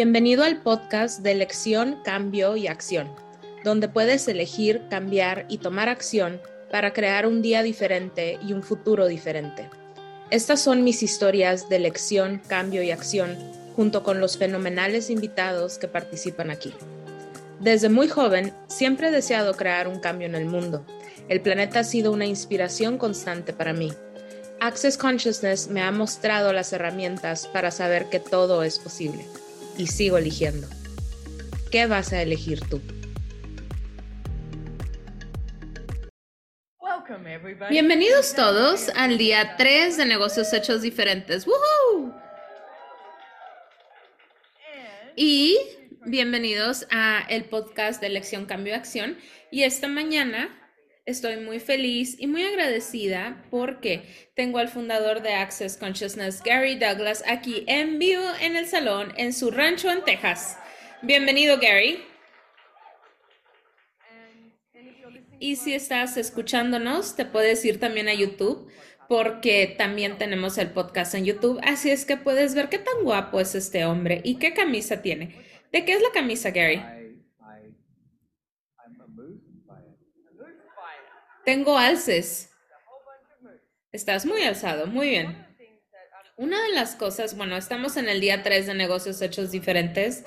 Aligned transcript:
Bienvenido 0.00 0.44
al 0.44 0.62
podcast 0.62 1.22
de 1.22 1.32
elección, 1.32 1.98
cambio 2.04 2.56
y 2.56 2.68
acción, 2.68 3.10
donde 3.64 3.88
puedes 3.88 4.28
elegir, 4.28 4.80
cambiar 4.88 5.44
y 5.48 5.58
tomar 5.58 5.88
acción 5.88 6.40
para 6.70 6.92
crear 6.92 7.26
un 7.26 7.42
día 7.42 7.64
diferente 7.64 8.38
y 8.46 8.52
un 8.52 8.62
futuro 8.62 9.08
diferente. 9.08 9.68
Estas 10.30 10.60
son 10.60 10.84
mis 10.84 11.02
historias 11.02 11.68
de 11.68 11.74
elección, 11.74 12.40
cambio 12.46 12.80
y 12.84 12.92
acción, 12.92 13.36
junto 13.74 14.04
con 14.04 14.20
los 14.20 14.38
fenomenales 14.38 15.10
invitados 15.10 15.78
que 15.78 15.88
participan 15.88 16.52
aquí. 16.52 16.72
Desde 17.58 17.88
muy 17.88 18.06
joven, 18.06 18.54
siempre 18.68 19.08
he 19.08 19.10
deseado 19.10 19.54
crear 19.54 19.88
un 19.88 19.98
cambio 19.98 20.28
en 20.28 20.36
el 20.36 20.46
mundo. 20.46 20.86
El 21.28 21.40
planeta 21.40 21.80
ha 21.80 21.84
sido 21.84 22.12
una 22.12 22.24
inspiración 22.24 22.98
constante 22.98 23.52
para 23.52 23.72
mí. 23.72 23.92
Access 24.60 24.96
Consciousness 24.96 25.66
me 25.66 25.82
ha 25.82 25.90
mostrado 25.90 26.52
las 26.52 26.72
herramientas 26.72 27.48
para 27.48 27.72
saber 27.72 28.08
que 28.08 28.20
todo 28.20 28.62
es 28.62 28.78
posible 28.78 29.24
y 29.78 29.86
sigo 29.86 30.18
eligiendo. 30.18 30.68
¿Qué 31.70 31.86
vas 31.86 32.12
a 32.12 32.20
elegir 32.20 32.60
tú? 32.68 32.82
Bienvenidos 37.70 38.34
todos 38.34 38.90
al 38.94 39.16
día 39.16 39.54
3 39.56 39.96
de 39.96 40.04
negocios 40.04 40.52
hechos 40.52 40.82
diferentes. 40.82 41.46
¡Woohoo! 41.46 42.14
Y 45.16 45.58
bienvenidos 46.04 46.86
a 46.90 47.24
el 47.28 47.44
podcast 47.44 48.00
de 48.00 48.08
Elección 48.08 48.44
Cambio 48.46 48.74
Acción. 48.74 49.16
Y 49.50 49.62
esta 49.62 49.88
mañana 49.88 50.57
Estoy 51.08 51.38
muy 51.38 51.58
feliz 51.58 52.16
y 52.18 52.26
muy 52.26 52.42
agradecida 52.42 53.42
porque 53.50 54.02
tengo 54.34 54.58
al 54.58 54.68
fundador 54.68 55.22
de 55.22 55.32
Access 55.32 55.78
Consciousness, 55.78 56.42
Gary 56.42 56.74
Douglas, 56.74 57.24
aquí 57.26 57.64
en 57.66 57.98
vivo 57.98 58.24
en 58.42 58.56
el 58.56 58.66
salón 58.66 59.14
en 59.16 59.32
su 59.32 59.50
rancho 59.50 59.90
en 59.90 60.04
Texas. 60.04 60.58
Bienvenido, 61.00 61.56
Gary. 61.56 62.04
Y 65.40 65.56
si 65.56 65.72
estás 65.72 66.18
escuchándonos, 66.18 67.16
te 67.16 67.24
puedes 67.24 67.64
ir 67.64 67.80
también 67.80 68.08
a 68.08 68.12
YouTube 68.12 68.70
porque 69.08 69.76
también 69.78 70.18
tenemos 70.18 70.58
el 70.58 70.72
podcast 70.72 71.14
en 71.14 71.24
YouTube. 71.24 71.58
Así 71.62 71.90
es 71.90 72.04
que 72.04 72.18
puedes 72.18 72.54
ver 72.54 72.68
qué 72.68 72.76
tan 72.76 73.02
guapo 73.02 73.40
es 73.40 73.54
este 73.54 73.86
hombre 73.86 74.20
y 74.24 74.34
qué 74.34 74.52
camisa 74.52 75.00
tiene. 75.00 75.42
¿De 75.72 75.86
qué 75.86 75.94
es 75.94 76.02
la 76.02 76.10
camisa, 76.12 76.50
Gary? 76.50 76.97
Tengo 81.48 81.78
alces. 81.78 82.50
Estás 83.90 84.26
muy 84.26 84.42
alzado, 84.42 84.86
muy 84.86 85.08
bien. 85.08 85.46
Una 86.36 86.62
de 86.62 86.74
las 86.74 86.94
cosas, 86.94 87.38
bueno, 87.38 87.56
estamos 87.56 87.96
en 87.96 88.10
el 88.10 88.20
día 88.20 88.42
3 88.42 88.66
de 88.66 88.74
negocios 88.74 89.22
hechos 89.22 89.50
diferentes 89.50 90.24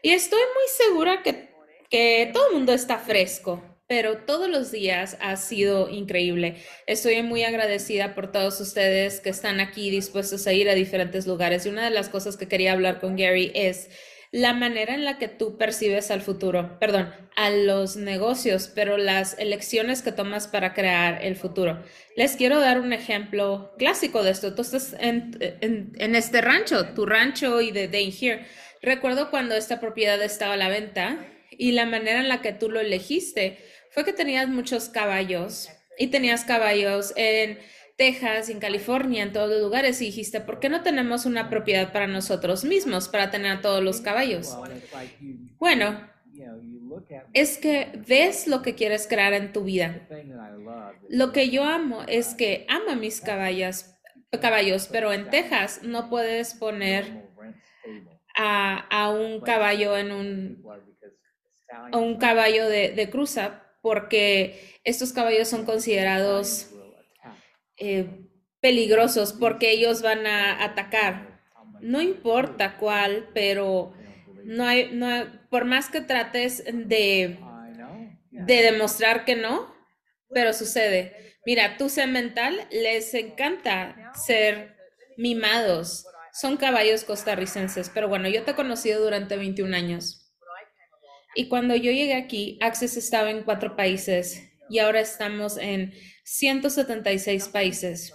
y 0.00 0.10
estoy 0.10 0.38
muy 0.38 0.86
segura 0.86 1.24
que, 1.24 1.52
que 1.90 2.30
todo 2.32 2.50
el 2.50 2.54
mundo 2.54 2.72
está 2.72 2.98
fresco, 2.98 3.60
pero 3.88 4.18
todos 4.18 4.48
los 4.48 4.70
días 4.70 5.16
ha 5.20 5.36
sido 5.36 5.88
increíble. 5.90 6.62
Estoy 6.86 7.20
muy 7.24 7.42
agradecida 7.42 8.14
por 8.14 8.30
todos 8.30 8.60
ustedes 8.60 9.18
que 9.18 9.30
están 9.30 9.58
aquí 9.58 9.90
dispuestos 9.90 10.46
a 10.46 10.52
ir 10.52 10.70
a 10.70 10.74
diferentes 10.76 11.26
lugares 11.26 11.66
y 11.66 11.70
una 11.70 11.82
de 11.82 11.90
las 11.90 12.08
cosas 12.08 12.36
que 12.36 12.46
quería 12.46 12.74
hablar 12.74 13.00
con 13.00 13.16
Gary 13.16 13.50
es 13.56 13.90
la 14.32 14.52
manera 14.52 14.94
en 14.94 15.04
la 15.04 15.18
que 15.18 15.26
tú 15.26 15.58
percibes 15.58 16.10
al 16.12 16.20
futuro, 16.20 16.78
perdón, 16.78 17.12
a 17.34 17.50
los 17.50 17.96
negocios, 17.96 18.70
pero 18.72 18.96
las 18.96 19.36
elecciones 19.38 20.02
que 20.02 20.12
tomas 20.12 20.46
para 20.46 20.72
crear 20.72 21.24
el 21.24 21.34
futuro. 21.34 21.82
Les 22.16 22.36
quiero 22.36 22.60
dar 22.60 22.80
un 22.80 22.92
ejemplo 22.92 23.74
clásico 23.76 24.22
de 24.22 24.30
esto. 24.30 24.54
Tú 24.54 24.62
estás 24.62 24.94
en, 25.00 25.36
este 25.98 26.40
rancho, 26.40 26.94
tu 26.94 27.06
rancho 27.06 27.60
y 27.60 27.72
de 27.72 27.88
Day 27.88 28.16
Here. 28.20 28.46
Recuerdo 28.82 29.30
cuando 29.30 29.56
esta 29.56 29.80
propiedad 29.80 30.22
estaba 30.22 30.54
a 30.54 30.58
la 30.58 30.68
venta 30.68 31.26
y 31.50 31.72
la 31.72 31.86
manera 31.86 32.20
en 32.20 32.28
la 32.28 32.40
que 32.40 32.52
tú 32.52 32.70
lo 32.70 32.78
elegiste 32.78 33.58
fue 33.90 34.04
que 34.04 34.12
tenías 34.12 34.48
muchos 34.48 34.88
caballos 34.88 35.68
y 35.98 36.06
tenías 36.06 36.44
caballos 36.44 37.12
en 37.16 37.58
Texas, 38.00 38.48
en 38.48 38.60
California, 38.60 39.22
en 39.22 39.30
todos 39.30 39.50
los 39.50 39.60
lugares, 39.60 40.00
y 40.00 40.06
dijiste, 40.06 40.40
¿por 40.40 40.58
qué 40.58 40.70
no 40.70 40.82
tenemos 40.82 41.26
una 41.26 41.50
propiedad 41.50 41.92
para 41.92 42.06
nosotros 42.06 42.64
mismos, 42.64 43.10
para 43.10 43.30
tener 43.30 43.60
todos 43.60 43.84
los 43.84 44.00
caballos? 44.00 44.56
Bueno, 45.58 46.08
es 47.34 47.58
que 47.58 47.92
ves 48.08 48.46
lo 48.46 48.62
que 48.62 48.74
quieres 48.74 49.06
crear 49.06 49.34
en 49.34 49.52
tu 49.52 49.64
vida. 49.64 50.08
Lo 51.10 51.30
que 51.32 51.50
yo 51.50 51.64
amo 51.64 52.02
es 52.08 52.34
que 52.34 52.64
amo 52.70 52.96
mis 52.96 53.20
caballos, 53.20 53.84
caballos, 54.40 54.88
pero 54.90 55.12
en 55.12 55.28
Texas 55.28 55.80
no 55.82 56.08
puedes 56.08 56.54
poner 56.54 57.28
a, 58.34 59.10
un 59.10 59.42
caballo 59.42 59.98
en 59.98 60.10
un, 60.10 60.64
un 61.92 62.16
caballo 62.16 62.66
de, 62.66 62.92
de 62.92 63.10
cruza 63.10 63.62
porque 63.82 64.80
estos 64.84 65.12
caballos 65.12 65.48
son 65.48 65.66
considerados 65.66 66.70
eh, 67.80 68.28
peligrosos 68.60 69.32
porque 69.32 69.70
ellos 69.70 70.02
van 70.02 70.26
a 70.26 70.62
atacar. 70.62 71.40
No 71.80 72.02
importa 72.02 72.76
cuál, 72.76 73.30
pero 73.32 73.94
no 74.44 74.66
hay, 74.66 74.90
no 74.92 75.08
por 75.48 75.64
más 75.64 75.88
que 75.88 76.02
trates 76.02 76.62
de, 76.64 77.38
de 78.30 78.62
demostrar 78.62 79.24
que 79.24 79.34
no, 79.34 79.74
pero 80.28 80.52
sucede. 80.52 81.38
Mira, 81.46 81.78
tu 81.78 81.86
mental 82.06 82.68
les 82.70 83.14
encanta 83.14 84.12
ser 84.14 84.76
mimados. 85.16 86.06
Son 86.32 86.58
caballos 86.58 87.04
costarricenses, 87.04 87.90
pero 87.92 88.08
bueno, 88.08 88.28
yo 88.28 88.44
te 88.44 88.50
he 88.50 88.54
conocido 88.54 89.02
durante 89.02 89.36
21 89.36 89.74
años. 89.74 90.30
Y 91.34 91.48
cuando 91.48 91.74
yo 91.74 91.92
llegué 91.92 92.14
aquí, 92.14 92.58
Access 92.60 92.96
estaba 92.98 93.30
en 93.30 93.42
cuatro 93.42 93.74
países 93.74 94.49
y 94.70 94.78
ahora 94.78 95.00
estamos 95.00 95.58
en 95.58 95.92
176 96.24 97.48
países. 97.48 98.14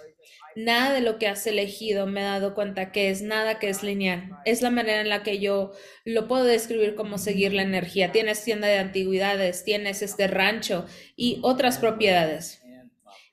Nada 0.55 0.93
de 0.93 1.01
lo 1.01 1.19
que 1.19 1.27
has 1.27 1.45
elegido 1.47 2.07
me 2.07 2.21
he 2.21 2.23
dado 2.23 2.55
cuenta 2.55 2.93
que 2.93 3.09
es 3.09 3.21
nada 3.21 3.59
que 3.59 3.67
es 3.67 3.83
lineal. 3.83 4.31
Es 4.45 4.61
la 4.61 4.71
manera 4.71 5.01
en 5.01 5.09
la 5.09 5.21
que 5.21 5.39
yo 5.39 5.73
lo 6.05 6.29
puedo 6.29 6.45
describir 6.45 6.95
como 6.95 7.17
seguir 7.17 7.53
la 7.53 7.61
energía. 7.61 8.13
Tienes 8.13 8.41
tienda 8.41 8.67
de 8.67 8.77
antigüedades, 8.77 9.65
tienes 9.65 10.01
este 10.01 10.27
rancho 10.27 10.85
y 11.17 11.39
otras 11.43 11.77
propiedades. 11.77 12.61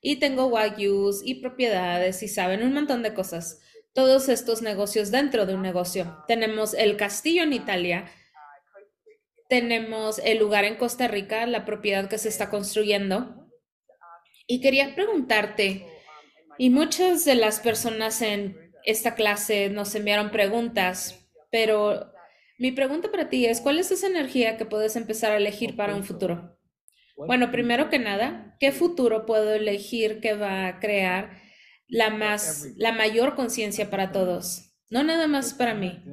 Y 0.01 0.17
tengo 0.17 0.47
wagyus 0.47 1.23
y 1.25 1.37
propiedades 1.37 2.25
y 2.25 2.29
saben 2.29 2.65
un 2.65 2.73
montón 2.73 3.05
de 3.05 3.15
cosas. 3.15 3.61
Todos 3.93 4.29
estos 4.29 4.61
negocios 4.61 5.13
dentro 5.13 5.47
de 5.47 5.55
un 5.55 5.63
negocio. 5.63 6.25
Tenemos 6.27 6.75
el 6.75 6.97
castillo 6.97 7.45
en 7.45 7.53
Italia, 7.53 8.11
tenemos 9.53 10.19
el 10.25 10.39
lugar 10.39 10.65
en 10.65 10.77
Costa 10.77 11.09
Rica, 11.09 11.45
la 11.45 11.67
propiedad 11.67 12.09
que 12.09 12.17
se 12.17 12.31
está 12.31 12.49
construyendo, 12.49 13.51
y 14.47 14.63
quería 14.63 14.95
preguntarte, 14.95 15.87
y 16.57 16.71
muchas 16.71 17.27
de 17.27 17.35
las 17.35 17.61
personas 17.61 18.23
en 18.23 18.73
esta 18.87 19.15
clase 19.15 19.69
nos 19.69 19.95
enviaron 19.95 20.31
preguntas, 20.31 21.29
pero 21.51 22.15
mi 22.57 22.73
pregunta 22.73 23.11
para 23.11 23.29
ti 23.29 23.45
es, 23.45 23.61
¿cuál 23.61 23.79
es 23.79 23.91
esa 23.91 24.07
energía 24.07 24.57
que 24.57 24.65
puedes 24.65 24.97
empezar 24.97 25.33
a 25.33 25.37
elegir 25.37 25.77
para 25.77 25.97
un 25.97 26.05
futuro? 26.05 26.59
Bueno, 27.15 27.51
primero 27.51 27.91
que 27.91 27.99
nada, 27.99 28.57
¿qué 28.59 28.73
futuro 28.73 29.27
puedo 29.27 29.53
elegir 29.53 30.21
que 30.21 30.33
va 30.33 30.67
a 30.67 30.81
crear 30.81 31.43
la 31.89 32.09
más 32.09 32.69
la 32.79 32.93
mayor 32.93 33.35
conciencia 33.35 33.91
para 33.91 34.13
todos? 34.13 34.72
No 34.93 35.03
nada 35.03 35.27
más 35.27 35.55
para 35.55 35.75
mí, 35.75 36.05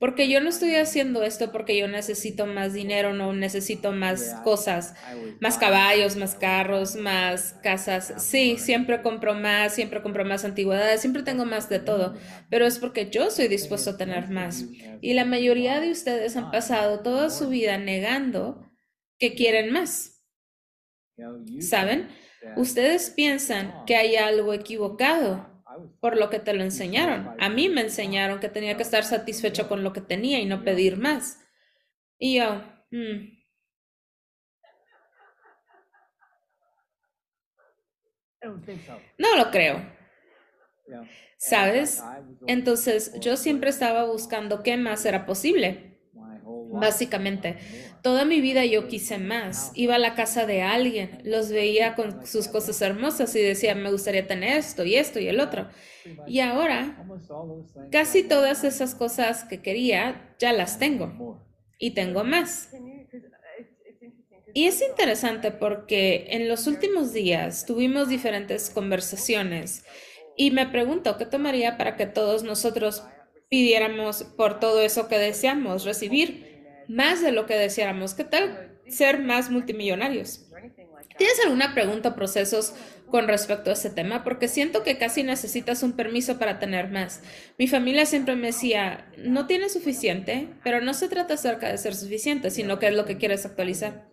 porque 0.00 0.28
yo 0.28 0.40
no 0.40 0.48
estoy 0.48 0.74
haciendo 0.74 1.22
esto 1.22 1.52
porque 1.52 1.78
yo 1.78 1.86
necesito 1.86 2.44
más 2.44 2.72
dinero, 2.72 3.12
no 3.12 3.32
necesito 3.32 3.92
más 3.92 4.34
cosas, 4.42 4.94
más 5.40 5.58
caballos, 5.58 6.16
más 6.16 6.34
carros, 6.34 6.96
más 6.96 7.54
casas. 7.62 8.14
Sí, 8.18 8.56
siempre 8.58 9.00
compro 9.00 9.34
más, 9.34 9.74
siempre 9.74 10.02
compro 10.02 10.24
más 10.24 10.44
antigüedades, 10.44 11.00
siempre 11.00 11.22
tengo 11.22 11.44
más 11.44 11.68
de 11.68 11.78
todo, 11.78 12.16
pero 12.50 12.66
es 12.66 12.80
porque 12.80 13.10
yo 13.10 13.28
estoy 13.28 13.46
dispuesto 13.46 13.90
a 13.90 13.96
tener 13.96 14.28
más. 14.28 14.66
Y 15.00 15.14
la 15.14 15.24
mayoría 15.24 15.80
de 15.80 15.92
ustedes 15.92 16.36
han 16.36 16.50
pasado 16.50 17.00
toda 17.00 17.30
su 17.30 17.48
vida 17.48 17.78
negando 17.78 18.68
que 19.20 19.34
quieren 19.34 19.72
más. 19.72 20.20
¿Saben? 21.60 22.08
Ustedes 22.56 23.10
piensan 23.10 23.84
que 23.86 23.94
hay 23.94 24.16
algo 24.16 24.52
equivocado 24.52 25.55
por 26.00 26.16
lo 26.16 26.30
que 26.30 26.38
te 26.38 26.52
lo 26.52 26.62
enseñaron. 26.62 27.34
A 27.38 27.48
mí 27.48 27.68
me 27.68 27.82
enseñaron 27.82 28.40
que 28.40 28.48
tenía 28.48 28.76
que 28.76 28.82
estar 28.82 29.04
satisfecho 29.04 29.68
con 29.68 29.82
lo 29.82 29.92
que 29.92 30.00
tenía 30.00 30.38
y 30.38 30.46
no 30.46 30.64
pedir 30.64 30.96
más. 30.96 31.40
Y 32.18 32.38
yo, 32.38 32.62
mm". 32.90 33.36
no 39.18 39.36
lo 39.36 39.50
creo. 39.50 39.82
¿Sabes? 41.36 42.02
Entonces 42.46 43.18
yo 43.20 43.36
siempre 43.36 43.70
estaba 43.70 44.04
buscando 44.04 44.62
qué 44.62 44.76
más 44.76 45.04
era 45.04 45.26
posible. 45.26 45.95
Básicamente, 46.78 47.56
toda 48.02 48.24
mi 48.24 48.40
vida 48.40 48.64
yo 48.64 48.86
quise 48.86 49.18
más. 49.18 49.72
Iba 49.74 49.96
a 49.96 49.98
la 49.98 50.14
casa 50.14 50.46
de 50.46 50.62
alguien, 50.62 51.20
los 51.24 51.50
veía 51.50 51.94
con 51.94 52.26
sus 52.26 52.48
cosas 52.48 52.80
hermosas 52.82 53.34
y 53.34 53.40
decía, 53.40 53.74
me 53.74 53.90
gustaría 53.90 54.26
tener 54.26 54.58
esto 54.58 54.84
y 54.84 54.96
esto 54.96 55.18
y 55.18 55.28
el 55.28 55.40
otro. 55.40 55.68
Y 56.26 56.40
ahora, 56.40 57.04
casi 57.90 58.22
todas 58.22 58.64
esas 58.64 58.94
cosas 58.94 59.44
que 59.44 59.62
quería, 59.62 60.34
ya 60.38 60.52
las 60.52 60.78
tengo. 60.78 61.42
Y 61.78 61.92
tengo 61.92 62.24
más. 62.24 62.70
Y 64.54 64.66
es 64.66 64.80
interesante 64.80 65.50
porque 65.50 66.28
en 66.30 66.48
los 66.48 66.66
últimos 66.66 67.12
días 67.12 67.66
tuvimos 67.66 68.08
diferentes 68.08 68.70
conversaciones 68.70 69.84
y 70.36 70.50
me 70.50 70.66
pregunto, 70.66 71.16
¿qué 71.18 71.26
tomaría 71.26 71.76
para 71.76 71.96
que 71.96 72.06
todos 72.06 72.42
nosotros 72.42 73.02
pidiéramos 73.48 74.24
por 74.24 74.58
todo 74.58 74.80
eso 74.80 75.08
que 75.08 75.18
deseamos 75.18 75.84
recibir? 75.84 76.45
Más 76.88 77.22
de 77.22 77.32
lo 77.32 77.46
que 77.46 77.54
deseáramos. 77.54 78.14
¿Qué 78.14 78.24
tal 78.24 78.78
ser 78.88 79.20
más 79.20 79.50
multimillonarios? 79.50 80.46
¿Tienes 81.18 81.40
alguna 81.44 81.72
pregunta 81.72 82.10
o 82.10 82.14
procesos 82.14 82.74
con 83.10 83.26
respecto 83.26 83.70
a 83.70 83.72
ese 83.72 83.90
tema? 83.90 84.22
Porque 84.22 84.48
siento 84.48 84.82
que 84.82 84.98
casi 84.98 85.22
necesitas 85.22 85.82
un 85.82 85.92
permiso 85.92 86.38
para 86.38 86.58
tener 86.58 86.90
más. 86.90 87.22
Mi 87.58 87.68
familia 87.68 88.04
siempre 88.04 88.36
me 88.36 88.48
decía, 88.48 89.10
no 89.16 89.46
tienes 89.46 89.72
suficiente, 89.72 90.48
pero 90.62 90.82
no 90.82 90.92
se 90.92 91.08
trata 91.08 91.34
acerca 91.34 91.70
de 91.70 91.78
ser 91.78 91.94
suficiente, 91.94 92.50
sino 92.50 92.78
que 92.78 92.88
es 92.88 92.94
lo 92.94 93.06
que 93.06 93.16
quieres 93.16 93.46
actualizar. 93.46 94.08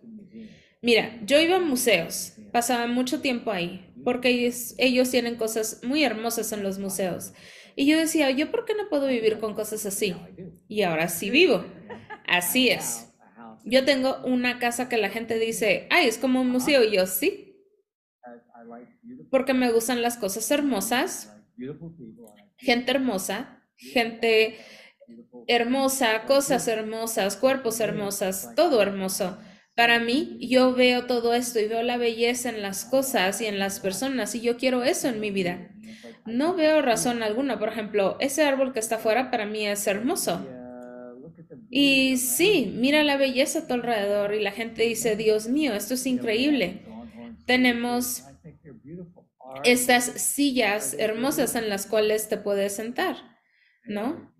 Mira, 0.80 1.18
yo 1.24 1.40
iba 1.40 1.56
a 1.56 1.60
museos, 1.60 2.34
pasaba 2.52 2.86
mucho 2.86 3.20
tiempo 3.20 3.50
ahí, 3.50 3.90
porque 4.02 4.28
ellos, 4.28 4.74
ellos 4.78 5.10
tienen 5.10 5.36
cosas 5.36 5.80
muy 5.82 6.04
hermosas 6.04 6.52
en 6.52 6.62
los 6.62 6.78
museos. 6.78 7.32
Y 7.76 7.86
yo 7.86 7.98
decía, 7.98 8.30
¿yo 8.30 8.50
por 8.50 8.64
qué 8.64 8.74
no 8.74 8.88
puedo 8.88 9.08
vivir 9.08 9.38
con 9.38 9.54
cosas 9.54 9.84
así? 9.84 10.14
Y 10.68 10.82
ahora 10.82 11.08
sí 11.08 11.30
vivo. 11.30 11.64
Así 12.36 12.68
es. 12.68 13.14
Yo 13.64 13.84
tengo 13.84 14.18
una 14.24 14.58
casa 14.58 14.88
que 14.88 14.96
la 14.96 15.08
gente 15.08 15.38
dice, 15.38 15.86
ay, 15.90 16.08
es 16.08 16.18
como 16.18 16.40
un 16.40 16.50
museo. 16.50 16.82
Y 16.82 16.96
yo 16.96 17.06
sí. 17.06 17.56
Porque 19.30 19.54
me 19.54 19.70
gustan 19.70 20.02
las 20.02 20.16
cosas 20.16 20.50
hermosas, 20.50 21.32
gente 22.56 22.90
hermosa, 22.90 23.62
gente 23.76 24.58
hermosa, 25.46 26.24
cosas 26.26 26.66
hermosas, 26.68 27.36
cuerpos 27.36 27.80
hermosas, 27.80 28.54
todo 28.54 28.82
hermoso. 28.82 29.38
Para 29.76 29.98
mí, 29.98 30.38
yo 30.40 30.74
veo 30.74 31.06
todo 31.06 31.34
esto 31.34 31.58
y 31.58 31.68
veo 31.68 31.82
la 31.82 31.96
belleza 31.96 32.48
en 32.48 32.62
las 32.62 32.84
cosas 32.84 33.40
y 33.40 33.46
en 33.46 33.58
las 33.58 33.80
personas 33.80 34.34
y 34.34 34.40
yo 34.40 34.56
quiero 34.56 34.82
eso 34.84 35.08
en 35.08 35.20
mi 35.20 35.30
vida. 35.30 35.70
No 36.26 36.54
veo 36.54 36.80
razón 36.80 37.22
alguna. 37.22 37.58
Por 37.58 37.68
ejemplo, 37.68 38.16
ese 38.20 38.44
árbol 38.44 38.72
que 38.72 38.80
está 38.80 38.96
afuera 38.96 39.30
para 39.30 39.46
mí 39.46 39.66
es 39.66 39.86
hermoso. 39.86 40.46
Y 41.70 42.16
sí, 42.18 42.72
mira 42.74 43.02
la 43.02 43.16
belleza 43.16 43.60
a 43.60 43.66
tu 43.66 43.74
alrededor 43.74 44.34
y 44.34 44.40
la 44.40 44.52
gente 44.52 44.82
dice, 44.82 45.16
Dios 45.16 45.48
mío, 45.48 45.74
esto 45.74 45.94
es 45.94 46.06
increíble. 46.06 46.82
Tenemos 47.46 48.24
estas 49.64 50.04
sillas 50.04 50.94
hermosas 50.98 51.54
en 51.54 51.68
las 51.68 51.86
cuales 51.86 52.28
te 52.28 52.36
puedes 52.36 52.74
sentar, 52.74 53.16
¿no? 53.86 54.32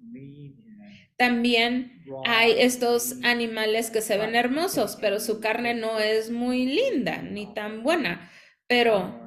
También 1.17 2.05
hay 2.27 2.53
estos 2.59 3.23
animales 3.23 3.91
que 3.91 4.01
se 4.01 4.19
ven 4.19 4.35
hermosos, 4.35 4.97
pero 5.01 5.21
su 5.21 5.41
carne 5.41 5.75
no 5.75 5.99
es 6.01 6.31
muy 6.31 6.67
linda 6.67 7.23
ni 7.23 7.53
tan 7.55 7.83
buena. 7.83 8.31
Pero 8.67 9.21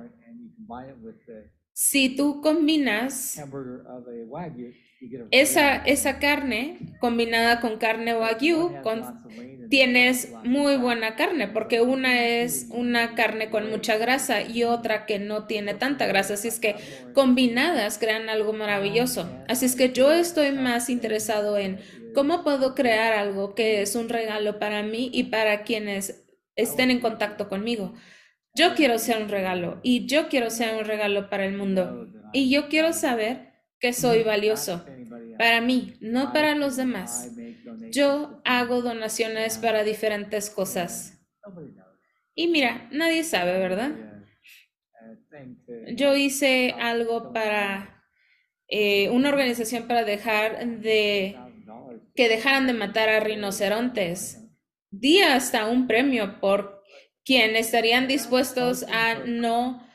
si 1.71 2.15
tú 2.15 2.41
combinas 2.41 3.37
esa, 5.31 5.77
esa 5.77 6.19
carne 6.19 6.77
combinada 6.99 7.59
con 7.59 7.77
carne 7.77 8.15
wagyu, 8.15 8.71
tienes 9.69 10.31
muy 10.43 10.77
buena 10.77 11.15
carne, 11.15 11.47
porque 11.47 11.81
una 11.81 12.25
es 12.25 12.67
una 12.69 13.15
carne 13.15 13.49
con 13.49 13.69
mucha 13.69 13.97
grasa 13.97 14.41
y 14.41 14.63
otra 14.63 15.05
que 15.05 15.19
no 15.19 15.45
tiene 15.45 15.73
tanta 15.73 16.05
grasa. 16.05 16.35
Así 16.35 16.47
es 16.47 16.59
que 16.59 16.75
combinadas 17.13 17.97
crean 17.97 18.29
algo 18.29 18.53
maravilloso. 18.53 19.29
Así 19.47 19.65
es 19.65 19.75
que 19.75 19.91
yo 19.91 20.11
estoy 20.11 20.51
más 20.51 20.89
interesado 20.89 21.57
en 21.57 21.79
cómo 22.13 22.43
puedo 22.43 22.75
crear 22.75 23.13
algo 23.13 23.55
que 23.55 23.81
es 23.81 23.95
un 23.95 24.09
regalo 24.09 24.59
para 24.59 24.83
mí 24.83 25.09
y 25.13 25.25
para 25.25 25.63
quienes 25.63 26.25
estén 26.55 26.91
en 26.91 26.99
contacto 26.99 27.49
conmigo. 27.49 27.93
Yo 28.55 28.73
quiero 28.73 28.97
ser 28.97 29.21
un 29.21 29.29
regalo 29.29 29.79
y 29.83 30.07
yo 30.07 30.29
quiero 30.29 30.49
ser 30.49 30.75
un 30.75 30.85
regalo 30.85 31.29
para 31.29 31.45
el 31.45 31.55
mundo. 31.55 32.07
Y 32.33 32.49
yo 32.49 32.69
quiero 32.69 32.91
saber 32.93 33.46
que 33.79 33.93
soy 33.93 34.23
valioso 34.23 34.85
para 35.37 35.61
mí, 35.61 35.95
no 36.01 36.33
para 36.33 36.55
los 36.55 36.75
demás. 36.75 37.31
Yo 37.91 38.41
hago 38.43 38.81
donaciones 38.81 39.57
para 39.57 39.83
diferentes 39.83 40.49
cosas. 40.49 41.19
Y 42.33 42.47
mira, 42.47 42.87
nadie 42.91 43.23
sabe, 43.23 43.57
¿verdad? 43.57 43.91
Yo 45.95 46.15
hice 46.15 46.73
algo 46.79 47.31
para 47.33 48.03
eh, 48.67 49.09
una 49.09 49.29
organización 49.29 49.87
para 49.87 50.03
dejar 50.03 50.65
de 50.79 51.37
que 52.15 52.29
dejaran 52.29 52.67
de 52.67 52.73
matar 52.73 53.09
a 53.09 53.19
rinocerontes. 53.19 54.43
Di 54.89 55.19
hasta 55.21 55.67
un 55.67 55.87
premio 55.87 56.39
por 56.39 56.83
quien 57.23 57.55
estarían 57.55 58.07
dispuestos 58.07 58.83
a 58.83 59.19
no 59.25 59.86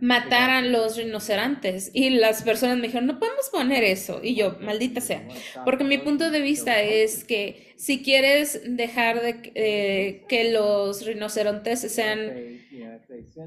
mataran 0.00 0.72
los 0.72 0.96
rinocerontes. 0.96 1.90
Y 1.92 2.10
las 2.10 2.42
personas 2.42 2.76
me 2.76 2.86
dijeron, 2.86 3.06
no 3.06 3.18
podemos 3.18 3.48
poner 3.50 3.84
eso. 3.84 4.20
Y 4.22 4.34
yo, 4.34 4.56
maldita 4.60 5.00
sea. 5.00 5.26
Porque 5.64 5.84
mi 5.84 5.98
punto 5.98 6.30
de 6.30 6.40
vista 6.40 6.80
es 6.80 7.24
que 7.24 7.74
si 7.76 8.02
quieres 8.02 8.62
dejar 8.64 9.20
de 9.20 9.52
eh, 9.54 10.24
que 10.28 10.50
los 10.52 11.04
rinocerontes 11.04 11.80
sean 11.80 12.62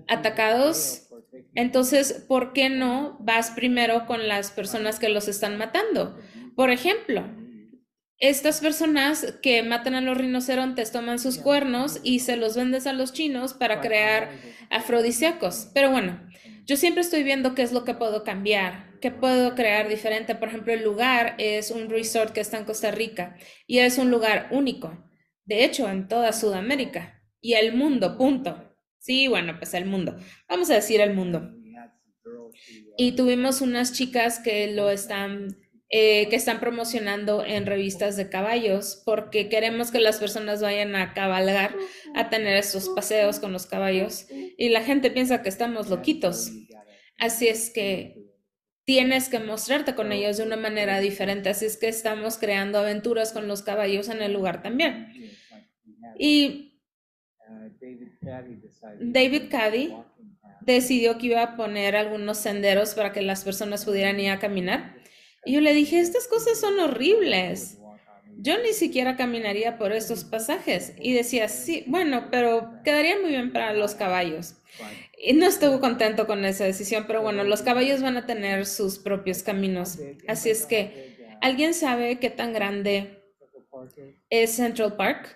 atacados, 0.07 1.09
entonces, 1.56 2.25
¿por 2.27 2.53
qué 2.53 2.69
no 2.69 3.18
vas 3.19 3.51
primero 3.51 4.06
con 4.06 4.27
las 4.27 4.51
personas 4.51 5.00
que 5.00 5.09
los 5.09 5.27
están 5.27 5.57
matando? 5.57 6.18
Por 6.56 6.71
ejemplo, 6.71 7.24
estas 8.19 8.59
personas 8.59 9.36
que 9.41 9.63
matan 9.63 9.95
a 9.95 10.01
los 10.01 10.18
rinocerontes 10.18 10.91
toman 10.91 11.19
sus 11.19 11.38
cuernos 11.38 12.00
y 12.03 12.19
se 12.19 12.36
los 12.36 12.56
vendes 12.56 12.86
a 12.86 12.94
los 12.94 13.13
chinos 13.13 13.53
para 13.53 13.80
crear 13.80 14.30
afrodisíacos. 14.69 15.69
Pero 15.74 15.89
bueno, 15.89 16.19
yo 16.69 16.77
siempre 16.77 17.01
estoy 17.01 17.24
viendo 17.24 17.56
qué 17.56 17.63
es 17.63 17.71
lo 17.71 17.83
que 17.83 17.95
puedo 17.95 18.24
cambiar, 18.24 19.00
qué 19.01 19.10
puedo 19.10 19.56
crear 19.56 19.89
diferente. 19.89 20.36
Por 20.36 20.50
ejemplo, 20.50 20.71
el 20.71 20.83
lugar 20.83 21.33
es 21.39 21.71
un 21.71 21.89
resort 21.89 22.31
que 22.31 22.42
está 22.42 22.60
en 22.60 22.66
Costa 22.66 22.92
Rica 22.92 23.36
y 23.66 23.80
es 23.80 23.98
un 23.98 24.12
lugar 24.12 24.50
único. 24.51 25.04
De 25.45 25.66
hecho, 25.66 25.89
en 25.89 26.07
toda 26.07 26.31
Sudamérica 26.31 27.24
y 27.42 27.54
el 27.54 27.74
mundo, 27.74 28.19
punto. 28.19 28.75
Sí, 29.00 29.27
bueno, 29.27 29.56
pues 29.57 29.74
el 29.74 29.88
mundo. 29.88 30.16
Vamos 30.48 30.69
a 30.69 30.75
decir 30.75 31.01
el 31.01 31.16
mundo. 31.16 31.56
Y 32.98 33.13
tuvimos 33.13 33.62
unas 33.62 33.92
chicas 33.94 34.38
que 34.38 34.72
lo 34.72 34.92
están 34.92 35.58
eh, 35.91 36.27
que 36.29 36.36
están 36.36 36.60
promocionando 36.60 37.43
en 37.43 37.65
revistas 37.65 38.15
de 38.15 38.29
caballos, 38.29 39.01
porque 39.05 39.50
queremos 39.50 39.89
que 39.89 40.00
las 40.00 40.19
personas 40.19 40.62
vayan 40.62 40.96
a 40.96 41.13
cabalgar, 41.13 41.75
a 42.13 42.29
tener 42.29 42.58
estos 42.58 42.89
paseos 42.89 43.39
con 43.39 43.51
los 43.53 43.65
caballos, 43.65 44.27
y 44.29 44.69
la 44.69 44.84
gente 44.84 45.10
piensa 45.10 45.41
que 45.41 45.50
estamos 45.50 45.89
loquitos. 45.89 46.51
Así 47.17 47.48
es 47.48 47.72
que 47.72 48.29
tienes 48.86 49.29
que 49.29 49.39
mostrarte 49.39 49.96
con 49.96 50.12
ellos 50.12 50.38
de 50.38 50.43
una 50.43 50.58
manera 50.58 51.00
diferente, 51.00 51.50
así 51.50 51.65
es 51.65 51.77
que 51.77 51.88
estamos 51.88 52.38
creando 52.38 52.79
aventuras 52.79 53.34
con 53.34 53.48
los 53.48 53.62
caballos 53.62 54.10
en 54.10 54.22
el 54.22 54.34
lugar 54.34 54.62
también. 54.62 55.12
Y 56.17 56.79
David 59.00 59.43
Caddy 59.50 59.93
decidió 60.62 61.17
que 61.17 61.27
iba 61.27 61.41
a 61.41 61.55
poner 61.55 61.96
algunos 61.96 62.38
senderos 62.38 62.93
para 62.93 63.12
que 63.12 63.22
las 63.22 63.43
personas 63.43 63.86
pudieran 63.86 64.19
ir 64.19 64.29
a 64.29 64.39
caminar. 64.39 64.99
Y 65.50 65.53
yo 65.53 65.62
le 65.62 65.74
dije, 65.74 66.00
estas 66.00 66.27
cosas 66.27 66.60
son 66.60 66.79
horribles. 66.79 67.79
Yo 68.38 68.62
ni 68.62 68.72
siquiera 68.72 69.18
caminaría 69.18 69.79
por 69.79 69.91
estos 69.91 70.24
pasajes. 70.24 70.94
Y 71.01 71.13
decía, 71.13 71.50
sí, 71.50 71.84
bueno, 71.88 72.27
pero 72.29 72.72
quedaría 72.84 73.20
muy 73.20 73.32
bien 73.32 73.51
para 73.51 73.74
los 73.74 73.96
caballos. 73.96 74.58
Y 75.18 75.34
no 75.34 75.48
estuvo 75.48 75.79
contento 75.79 76.27
con 76.27 76.46
esa 76.46 76.65
decisión, 76.65 77.06
pero 77.08 77.24
bueno, 77.24 77.44
los 77.44 77.63
caballos 77.63 78.03
van 78.03 78.18
a 78.18 78.27
tener 78.27 78.68
sus 78.68 79.00
propios 79.00 79.41
caminos. 79.41 79.98
Así 80.27 80.51
es 80.51 80.68
que, 80.68 81.18
¿alguien 81.41 81.74
sabe 81.74 82.20
qué 82.20 82.29
tan 82.29 82.53
grande 82.53 83.24
es 84.29 84.51
Central 84.51 84.98
Park? 84.98 85.36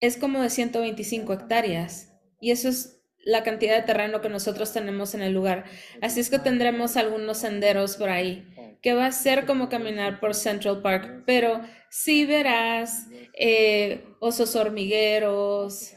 Es 0.00 0.18
como 0.18 0.42
de 0.42 0.50
125 0.50 1.32
hectáreas. 1.32 2.12
Y 2.42 2.50
eso 2.50 2.68
es 2.68 2.97
la 3.24 3.42
cantidad 3.42 3.76
de 3.76 3.82
terreno 3.82 4.20
que 4.20 4.28
nosotros 4.28 4.72
tenemos 4.72 5.14
en 5.14 5.22
el 5.22 5.32
lugar. 5.32 5.64
Así 6.00 6.20
es 6.20 6.30
que 6.30 6.38
tendremos 6.38 6.96
algunos 6.96 7.38
senderos 7.38 7.96
por 7.96 8.08
ahí, 8.08 8.46
que 8.80 8.94
va 8.94 9.06
a 9.06 9.12
ser 9.12 9.44
como 9.44 9.68
caminar 9.68 10.20
por 10.20 10.34
Central 10.34 10.82
Park, 10.82 11.24
pero 11.26 11.60
sí 11.90 12.24
verás 12.26 13.08
eh, 13.34 14.04
osos 14.20 14.56
hormigueros, 14.56 15.94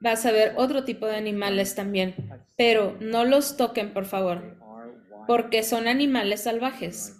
vas 0.00 0.26
a 0.26 0.32
ver 0.32 0.54
otro 0.56 0.84
tipo 0.84 1.06
de 1.06 1.16
animales 1.16 1.74
también, 1.74 2.14
pero 2.56 2.96
no 3.00 3.24
los 3.24 3.56
toquen, 3.56 3.92
por 3.92 4.04
favor, 4.04 4.58
porque 5.26 5.62
son 5.62 5.88
animales 5.88 6.42
salvajes. 6.42 7.14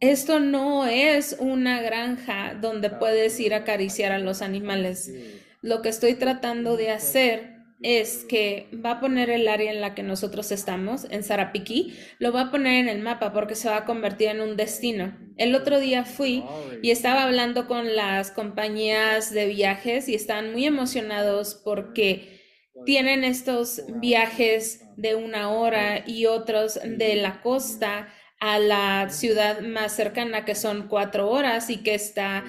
Esto 0.00 0.38
no 0.38 0.86
es 0.86 1.36
una 1.40 1.82
granja 1.82 2.54
donde 2.54 2.88
puedes 2.90 3.38
ir 3.40 3.52
a 3.52 3.58
acariciar 3.58 4.12
a 4.12 4.18
los 4.18 4.42
animales. 4.42 5.12
Lo 5.60 5.82
que 5.82 5.88
estoy 5.88 6.14
tratando 6.14 6.76
de 6.76 6.92
hacer 6.92 7.57
es 7.82 8.24
que 8.24 8.68
va 8.84 8.92
a 8.92 9.00
poner 9.00 9.30
el 9.30 9.46
área 9.46 9.70
en 9.70 9.80
la 9.80 9.94
que 9.94 10.02
nosotros 10.02 10.50
estamos, 10.50 11.06
en 11.10 11.22
Sarapiquí, 11.22 11.96
lo 12.18 12.32
va 12.32 12.42
a 12.42 12.50
poner 12.50 12.74
en 12.80 12.88
el 12.88 13.02
mapa 13.02 13.32
porque 13.32 13.54
se 13.54 13.68
va 13.68 13.78
a 13.78 13.84
convertir 13.84 14.28
en 14.28 14.40
un 14.40 14.56
destino. 14.56 15.16
El 15.36 15.54
otro 15.54 15.78
día 15.78 16.04
fui 16.04 16.44
y 16.82 16.90
estaba 16.90 17.22
hablando 17.22 17.68
con 17.68 17.94
las 17.94 18.32
compañías 18.32 19.32
de 19.32 19.46
viajes 19.46 20.08
y 20.08 20.14
estaban 20.14 20.52
muy 20.52 20.66
emocionados 20.66 21.60
porque 21.64 22.38
tienen 22.84 23.24
estos 23.24 23.82
viajes 24.00 24.84
de 24.96 25.14
una 25.14 25.50
hora 25.50 26.04
y 26.06 26.26
otros 26.26 26.80
de 26.84 27.16
la 27.16 27.40
costa 27.40 28.08
a 28.40 28.58
la 28.58 29.08
ciudad 29.10 29.60
más 29.60 29.92
cercana 29.92 30.44
que 30.44 30.54
son 30.54 30.88
cuatro 30.88 31.28
horas 31.28 31.70
y 31.70 31.78
que 31.78 31.94
está 31.94 32.44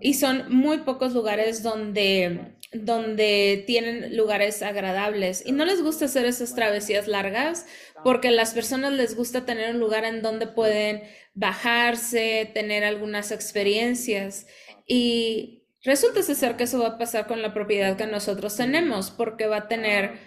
y 0.00 0.14
son 0.14 0.54
muy 0.54 0.78
pocos 0.78 1.12
lugares 1.12 1.62
donde 1.62 2.56
donde 2.72 3.64
tienen 3.66 4.16
lugares 4.16 4.62
agradables 4.62 5.42
y 5.44 5.52
no 5.52 5.64
les 5.64 5.82
gusta 5.82 6.06
hacer 6.06 6.24
esas 6.24 6.54
travesías 6.54 7.06
largas 7.06 7.66
porque 8.02 8.28
a 8.28 8.32
las 8.32 8.54
personas 8.54 8.92
les 8.92 9.14
gusta 9.14 9.44
tener 9.44 9.74
un 9.74 9.80
lugar 9.80 10.04
en 10.04 10.22
donde 10.22 10.46
pueden 10.46 11.02
bajarse, 11.34 12.50
tener 12.54 12.84
algunas 12.84 13.30
experiencias 13.30 14.46
y 14.86 15.64
resulta 15.82 16.22
ser 16.22 16.56
que 16.56 16.64
eso 16.64 16.80
va 16.80 16.88
a 16.88 16.98
pasar 16.98 17.26
con 17.26 17.42
la 17.42 17.52
propiedad 17.52 17.96
que 17.96 18.06
nosotros 18.06 18.56
tenemos 18.56 19.10
porque 19.10 19.46
va 19.46 19.58
a 19.58 19.68
tener 19.68 20.18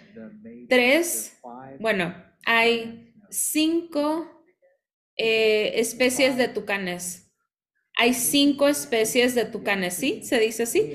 tres, 0.68 1.38
bueno, 1.80 2.14
hay 2.44 3.12
cinco 3.30 4.44
eh, 5.16 5.72
especies 5.80 6.36
de 6.36 6.48
tucanes. 6.48 7.25
Hay 7.98 8.12
cinco 8.12 8.68
especies 8.68 9.34
de 9.34 9.46
tucanes, 9.46 9.94
¿sí? 9.94 10.22
Se 10.22 10.38
dice 10.38 10.64
así. 10.64 10.92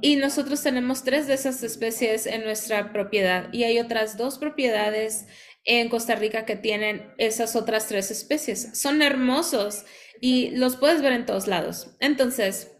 Y 0.00 0.16
nosotros 0.16 0.62
tenemos 0.62 1.04
tres 1.04 1.26
de 1.26 1.34
esas 1.34 1.62
especies 1.62 2.26
en 2.26 2.44
nuestra 2.44 2.92
propiedad 2.92 3.52
y 3.52 3.64
hay 3.64 3.78
otras 3.78 4.16
dos 4.16 4.38
propiedades 4.38 5.26
en 5.64 5.90
Costa 5.90 6.14
Rica 6.14 6.46
que 6.46 6.56
tienen 6.56 7.12
esas 7.18 7.56
otras 7.56 7.88
tres 7.88 8.10
especies. 8.10 8.78
Son 8.78 9.02
hermosos 9.02 9.84
y 10.20 10.50
los 10.52 10.76
puedes 10.76 11.02
ver 11.02 11.12
en 11.12 11.26
todos 11.26 11.46
lados. 11.46 11.96
Entonces, 12.00 12.72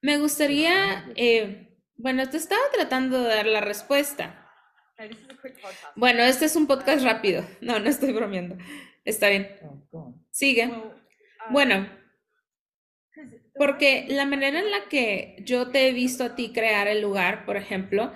me 0.00 0.18
gustaría, 0.18 1.06
eh, 1.16 1.76
bueno, 1.96 2.28
te 2.28 2.38
estaba 2.38 2.62
tratando 2.72 3.20
de 3.20 3.28
dar 3.28 3.46
la 3.46 3.60
respuesta. 3.60 4.48
Bueno, 5.96 6.22
este 6.22 6.46
es 6.46 6.56
un 6.56 6.66
podcast 6.66 7.04
rápido. 7.04 7.44
No, 7.60 7.78
no 7.78 7.88
estoy 7.88 8.12
bromeando. 8.12 8.56
Está 9.04 9.28
bien. 9.28 9.48
Sigue. 10.30 10.70
Bueno, 11.50 11.86
porque 13.56 14.06
la 14.08 14.26
manera 14.26 14.58
en 14.58 14.70
la 14.70 14.88
que 14.88 15.36
yo 15.44 15.68
te 15.68 15.88
he 15.88 15.92
visto 15.92 16.24
a 16.24 16.34
ti 16.34 16.52
crear 16.52 16.88
el 16.88 17.00
lugar, 17.00 17.44
por 17.44 17.56
ejemplo, 17.56 18.12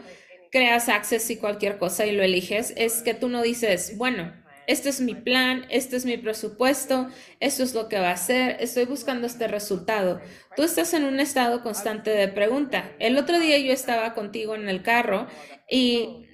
creas 0.51 0.89
Access 0.89 1.31
y 1.31 1.37
cualquier 1.37 1.79
cosa 1.79 2.07
y 2.07 2.13
lo 2.13 2.23
eliges, 2.23 2.73
es 2.77 3.03
que 3.03 3.15
tú 3.15 3.29
no 3.29 3.43
dices, 3.43 3.97
bueno, 3.97 4.33
este 4.67 4.91
es 4.91 5.01
mi 5.01 5.15
plan, 5.15 5.65
este 5.71 5.97
es 5.97 6.05
mi 6.05 6.19
presupuesto, 6.19 7.09
esto 7.41 7.63
es 7.63 7.75
lo 7.75 7.89
que 7.89 7.99
va 7.99 8.11
a 8.11 8.15
hacer, 8.15 8.59
estoy 8.61 8.85
buscando 8.85 9.27
este 9.27 9.49
resultado. 9.49 10.21
Tú 10.57 10.63
estás 10.63 10.93
en 10.93 11.05
un 11.05 11.21
estado 11.21 11.63
constante 11.63 12.11
de 12.11 12.29
pregunta. 12.29 12.93
El 12.99 13.17
otro 13.17 13.39
día 13.39 13.57
yo 13.59 13.73
estaba 13.73 14.13
contigo 14.13 14.55
en 14.55 14.69
el 14.69 14.83
carro 14.83 15.27
y 15.71 16.27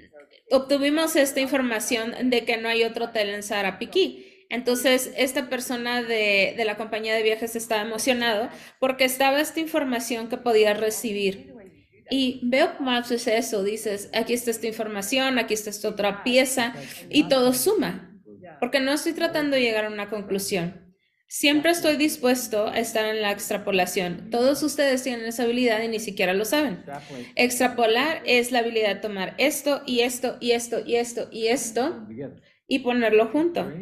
obtuvimos 0.50 1.14
esta 1.14 1.40
información 1.40 2.30
de 2.30 2.44
que 2.44 2.56
no 2.56 2.68
hay 2.68 2.82
otro 2.82 3.06
hotel 3.06 3.28
en 3.28 3.44
Sarapiquí. 3.44 4.23
Entonces, 4.50 5.12
esta 5.16 5.48
persona 5.48 6.02
de, 6.02 6.54
la 6.64 6.76
compañía 6.76 7.14
de 7.14 7.22
viajes 7.22 7.56
estaba 7.56 7.82
emocionado 7.82 8.48
porque 8.78 9.04
estaba 9.04 9.40
esta 9.40 9.60
información 9.60 10.28
que 10.28 10.36
podía 10.36 10.74
recibir. 10.74 11.54
Y 12.10 12.40
veo 12.44 12.74
Maps 12.80 13.10
es 13.10 13.26
eso, 13.26 13.64
dices, 13.64 14.10
aquí 14.12 14.34
está 14.34 14.50
esta 14.50 14.66
información, 14.66 15.38
aquí 15.38 15.54
está 15.54 15.70
esta 15.70 15.88
otra 15.88 16.22
pieza 16.22 16.74
y 17.08 17.28
todo 17.28 17.54
suma, 17.54 18.20
porque 18.60 18.78
no 18.80 18.92
estoy 18.92 19.14
tratando 19.14 19.56
de 19.56 19.62
llegar 19.62 19.86
a 19.86 19.90
una 19.90 20.10
conclusión. 20.10 20.84
Siempre 21.26 21.72
estoy 21.72 21.96
dispuesto 21.96 22.68
a 22.68 22.78
estar 22.78 23.06
en 23.06 23.20
la 23.20 23.32
extrapolación. 23.32 24.30
Todos 24.30 24.62
ustedes 24.62 25.02
tienen 25.02 25.26
esa 25.26 25.42
habilidad 25.42 25.82
y 25.82 25.88
ni 25.88 25.98
siquiera 25.98 26.32
lo 26.32 26.44
saben. 26.44 26.84
Extrapolar 27.34 28.22
es 28.24 28.52
la 28.52 28.60
habilidad 28.60 28.94
de 28.94 29.00
tomar 29.00 29.34
esto 29.38 29.82
y 29.84 30.00
esto 30.00 30.36
y 30.38 30.52
esto 30.52 30.82
y 30.86 30.94
esto 30.94 31.28
y 31.32 31.48
esto 31.48 32.06
y 32.66 32.80
ponerlo 32.80 33.28
junto. 33.28 33.80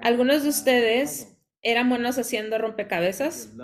Algunos 0.00 0.42
de 0.42 0.48
ustedes 0.50 1.36
eran 1.62 1.88
buenos 1.88 2.18
haciendo 2.18 2.58
rompecabezas. 2.58 3.56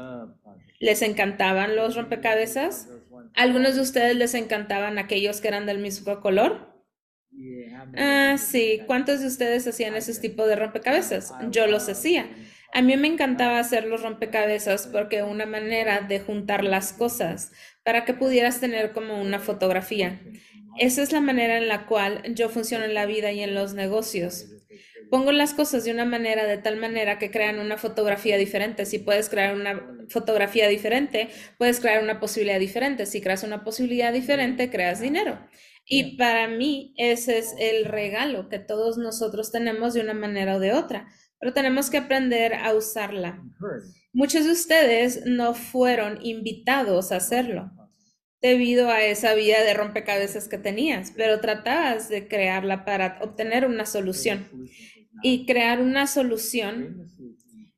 Les 0.79 1.03
encantaban 1.03 1.77
los 1.77 1.97
rompecabezas. 1.97 2.89
Algunos 3.35 3.75
de 3.77 3.83
ustedes 3.83 4.17
les 4.17 4.35
encantaban 4.35 4.99
aquellos 4.99 5.41
que 5.41 5.49
eran 5.49 5.67
del 5.67 5.79
mismo 5.79 6.21
color. 6.21 6.75
Ah, 7.97 8.37
sí. 8.39 8.85
¿Cuántos 8.87 9.21
de 9.21 9.27
ustedes 9.29 9.67
hacían 9.67 9.97
ese 9.97 10.19
tipo 10.21 10.47
de 10.47 10.57
rompecabezas? 10.57 11.35
Yo 11.51 11.67
los 11.67 11.89
hacía. 11.89 12.29
A 12.73 12.83
mí 12.83 12.97
me 12.97 13.09
encantaba 13.09 13.59
hacer 13.61 13.85
los 13.87 14.03
rompecabezas 14.03 14.89
porque 14.89 15.23
una 15.23 15.47
manera 15.47 16.01
de 16.01 16.21
juntar 16.21 16.65
las 16.65 16.93
cosas 16.93 17.53
para 17.85 18.05
que 18.05 18.15
pudieras 18.15 18.61
tener 18.61 18.93
como 18.93 19.21
una 19.21 19.39
fotografía. 19.39 20.21
Esa 20.79 21.03
es 21.03 21.13
la 21.13 21.21
manera 21.21 21.57
en 21.57 21.69
la 21.69 21.87
cual 21.87 22.23
yo 22.35 22.49
funciono 22.49 22.85
en 22.85 22.95
la 22.95 23.07
vida 23.07 23.33
y 23.33 23.41
en 23.41 23.55
los 23.55 23.75
negocios. 23.75 24.47
Pongo 25.11 25.31
las 25.31 25.55
cosas 25.55 25.85
de 25.85 25.93
una 25.93 26.05
manera, 26.05 26.45
de 26.47 26.59
tal 26.59 26.77
manera 26.77 27.19
que 27.19 27.31
crean 27.31 27.61
una 27.61 27.77
fotografía 27.77 28.37
diferente. 28.37 28.85
Si 28.87 28.99
puedes 28.99 29.29
crear 29.29 29.55
una 29.55 29.81
fotografía 30.09 30.67
diferente, 30.69 31.29
puedes 31.59 31.79
crear 31.79 32.03
una 32.03 32.19
posibilidad 32.19 32.59
diferente. 32.59 33.07
Si 33.07 33.21
creas 33.21 33.45
una 33.45 33.63
posibilidad 33.63 34.13
diferente, 34.13 34.71
creas 34.71 35.01
dinero. 35.01 35.39
Y 35.87 36.17
para 36.17 36.49
mí 36.49 36.95
ese 36.97 37.39
es 37.39 37.55
el 37.59 37.85
regalo 37.85 38.49
que 38.49 38.59
todos 38.59 38.97
nosotros 38.99 39.53
tenemos 39.53 39.95
de 39.95 40.01
una 40.01 40.15
manera 40.15 40.57
o 40.57 40.61
de 40.61 40.73
otra, 40.73 41.07
pero 41.39 41.53
tenemos 41.53 41.91
que 41.91 41.99
aprender 41.99 42.55
a 42.55 42.75
usarla. 42.75 43.43
Muchos 44.13 44.47
de 44.47 44.53
ustedes 44.53 45.27
no 45.27 45.55
fueron 45.55 46.19
invitados 46.25 47.13
a 47.13 47.17
hacerlo 47.17 47.71
debido 48.45 48.91
a 48.91 49.03
esa 49.03 49.35
vida 49.35 49.63
de 49.63 49.73
rompecabezas 49.73 50.49
que 50.49 50.59
tenías, 50.59 51.15
pero 51.17 51.41
tratabas 51.41 52.11
de 52.11 52.29
crearla 52.29 52.85
para 52.85 53.19
obtener 53.23 53.65
una 53.65 53.87
solución. 53.87 54.47
Y 55.23 55.47
crear 55.47 55.81
una 55.81 56.07
solución 56.07 57.09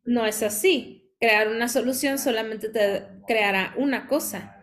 no 0.02 0.26
es 0.26 0.42
así. 0.42 1.12
Crear 1.20 1.46
una 1.46 1.68
solución 1.68 2.18
solamente 2.18 2.68
te 2.68 3.04
creará 3.28 3.74
una 3.78 4.08
cosa. 4.08 4.60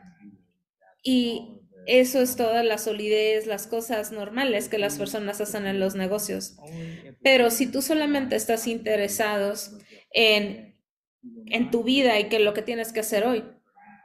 Y 1.01 1.61
eso 1.87 2.21
es 2.21 2.35
toda 2.35 2.63
la 2.63 2.77
solidez, 2.79 3.47
las 3.47 3.65
cosas 3.65 4.11
normales 4.11 4.67
que 4.67 4.79
las 4.79 4.97
personas 4.97 5.39
hacen 5.39 5.65
en 5.65 5.79
los 5.79 5.95
negocios. 5.95 6.57
Pero 7.23 7.49
si 7.49 7.65
tú 7.67 7.81
solamente 7.81 8.35
estás 8.35 8.67
interesados 8.67 9.77
en, 10.11 10.75
en 11.45 11.71
tu 11.71 11.85
vida 11.85 12.19
y 12.19 12.27
que 12.27 12.39
lo 12.39 12.53
que 12.53 12.61
tienes 12.61 12.91
que 12.91 12.99
hacer 12.99 13.25
hoy, 13.25 13.45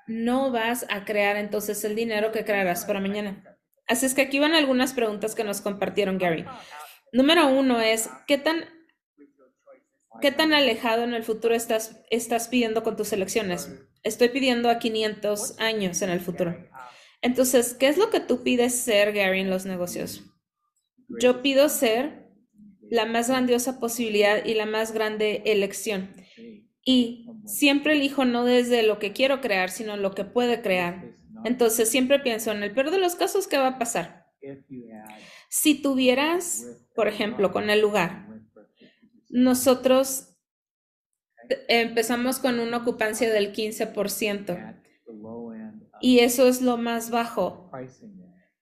no 0.08 0.50
vas 0.50 0.86
a 0.88 1.04
crear 1.04 1.36
entonces 1.36 1.84
el 1.84 1.94
dinero 1.94 2.32
que 2.32 2.44
crearás 2.44 2.84
para 2.84 3.00
mañana. 3.00 3.58
Así 3.86 4.06
es 4.06 4.14
que 4.14 4.22
aquí 4.22 4.38
van 4.38 4.54
algunas 4.54 4.92
preguntas 4.92 5.34
que 5.34 5.44
nos 5.44 5.60
compartieron 5.60 6.18
Gary. 6.18 6.44
Número 7.12 7.48
uno 7.48 7.80
es, 7.80 8.10
¿qué 8.26 8.36
tan, 8.36 8.64
qué 10.20 10.32
tan 10.32 10.52
alejado 10.52 11.04
en 11.04 11.14
el 11.14 11.24
futuro 11.24 11.54
estás, 11.54 12.02
estás 12.10 12.48
pidiendo 12.48 12.82
con 12.82 12.96
tus 12.96 13.12
elecciones? 13.12 13.70
Estoy 14.02 14.28
pidiendo 14.28 14.68
a 14.68 14.78
500 14.78 15.58
años 15.58 16.02
en 16.02 16.10
el 16.10 16.20
futuro. 16.20 16.56
Entonces, 17.22 17.74
¿qué 17.74 17.88
es 17.88 17.96
lo 17.96 18.10
que 18.10 18.20
tú 18.20 18.42
pides 18.42 18.78
ser, 18.78 19.12
Gary, 19.12 19.40
en 19.40 19.50
los 19.50 19.66
negocios? 19.66 20.24
Yo 21.20 21.42
pido 21.42 21.68
ser 21.68 22.28
la 22.90 23.06
más 23.06 23.28
grandiosa 23.28 23.80
posibilidad 23.80 24.44
y 24.44 24.54
la 24.54 24.66
más 24.66 24.92
grande 24.92 25.42
elección. 25.46 26.14
Y 26.90 27.26
siempre 27.44 27.92
elijo 27.92 28.24
no 28.24 28.46
desde 28.46 28.82
lo 28.82 28.98
que 28.98 29.12
quiero 29.12 29.42
crear, 29.42 29.68
sino 29.68 29.98
lo 29.98 30.14
que 30.14 30.24
puede 30.24 30.62
crear. 30.62 31.04
Entonces 31.44 31.90
siempre 31.90 32.18
pienso 32.18 32.50
en 32.50 32.62
el 32.62 32.72
peor 32.72 32.90
de 32.90 32.96
los 32.96 33.14
casos, 33.14 33.46
¿qué 33.46 33.58
va 33.58 33.66
a 33.66 33.78
pasar? 33.78 34.24
Si 35.50 35.82
tuvieras, 35.82 36.64
por 36.94 37.06
ejemplo, 37.06 37.52
con 37.52 37.68
el 37.68 37.82
lugar, 37.82 38.26
nosotros 39.28 40.38
empezamos 41.68 42.38
con 42.38 42.58
una 42.58 42.78
ocupancia 42.78 43.30
del 43.30 43.52
15% 43.52 44.80
y 46.00 46.20
eso 46.20 46.48
es 46.48 46.62
lo 46.62 46.78
más 46.78 47.10
bajo 47.10 47.70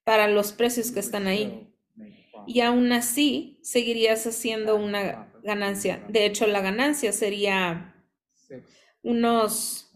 para 0.03 0.27
los 0.27 0.51
precios 0.51 0.91
que 0.91 0.99
están 0.99 1.27
ahí. 1.27 1.73
Y 2.45 2.59
aún 2.59 2.91
así 2.91 3.57
seguirías 3.63 4.27
haciendo 4.27 4.75
una 4.75 5.31
ganancia. 5.43 6.03
De 6.09 6.25
hecho, 6.25 6.45
la 6.45 6.59
ganancia 6.59 7.13
sería 7.13 7.93
unos, 9.01 9.91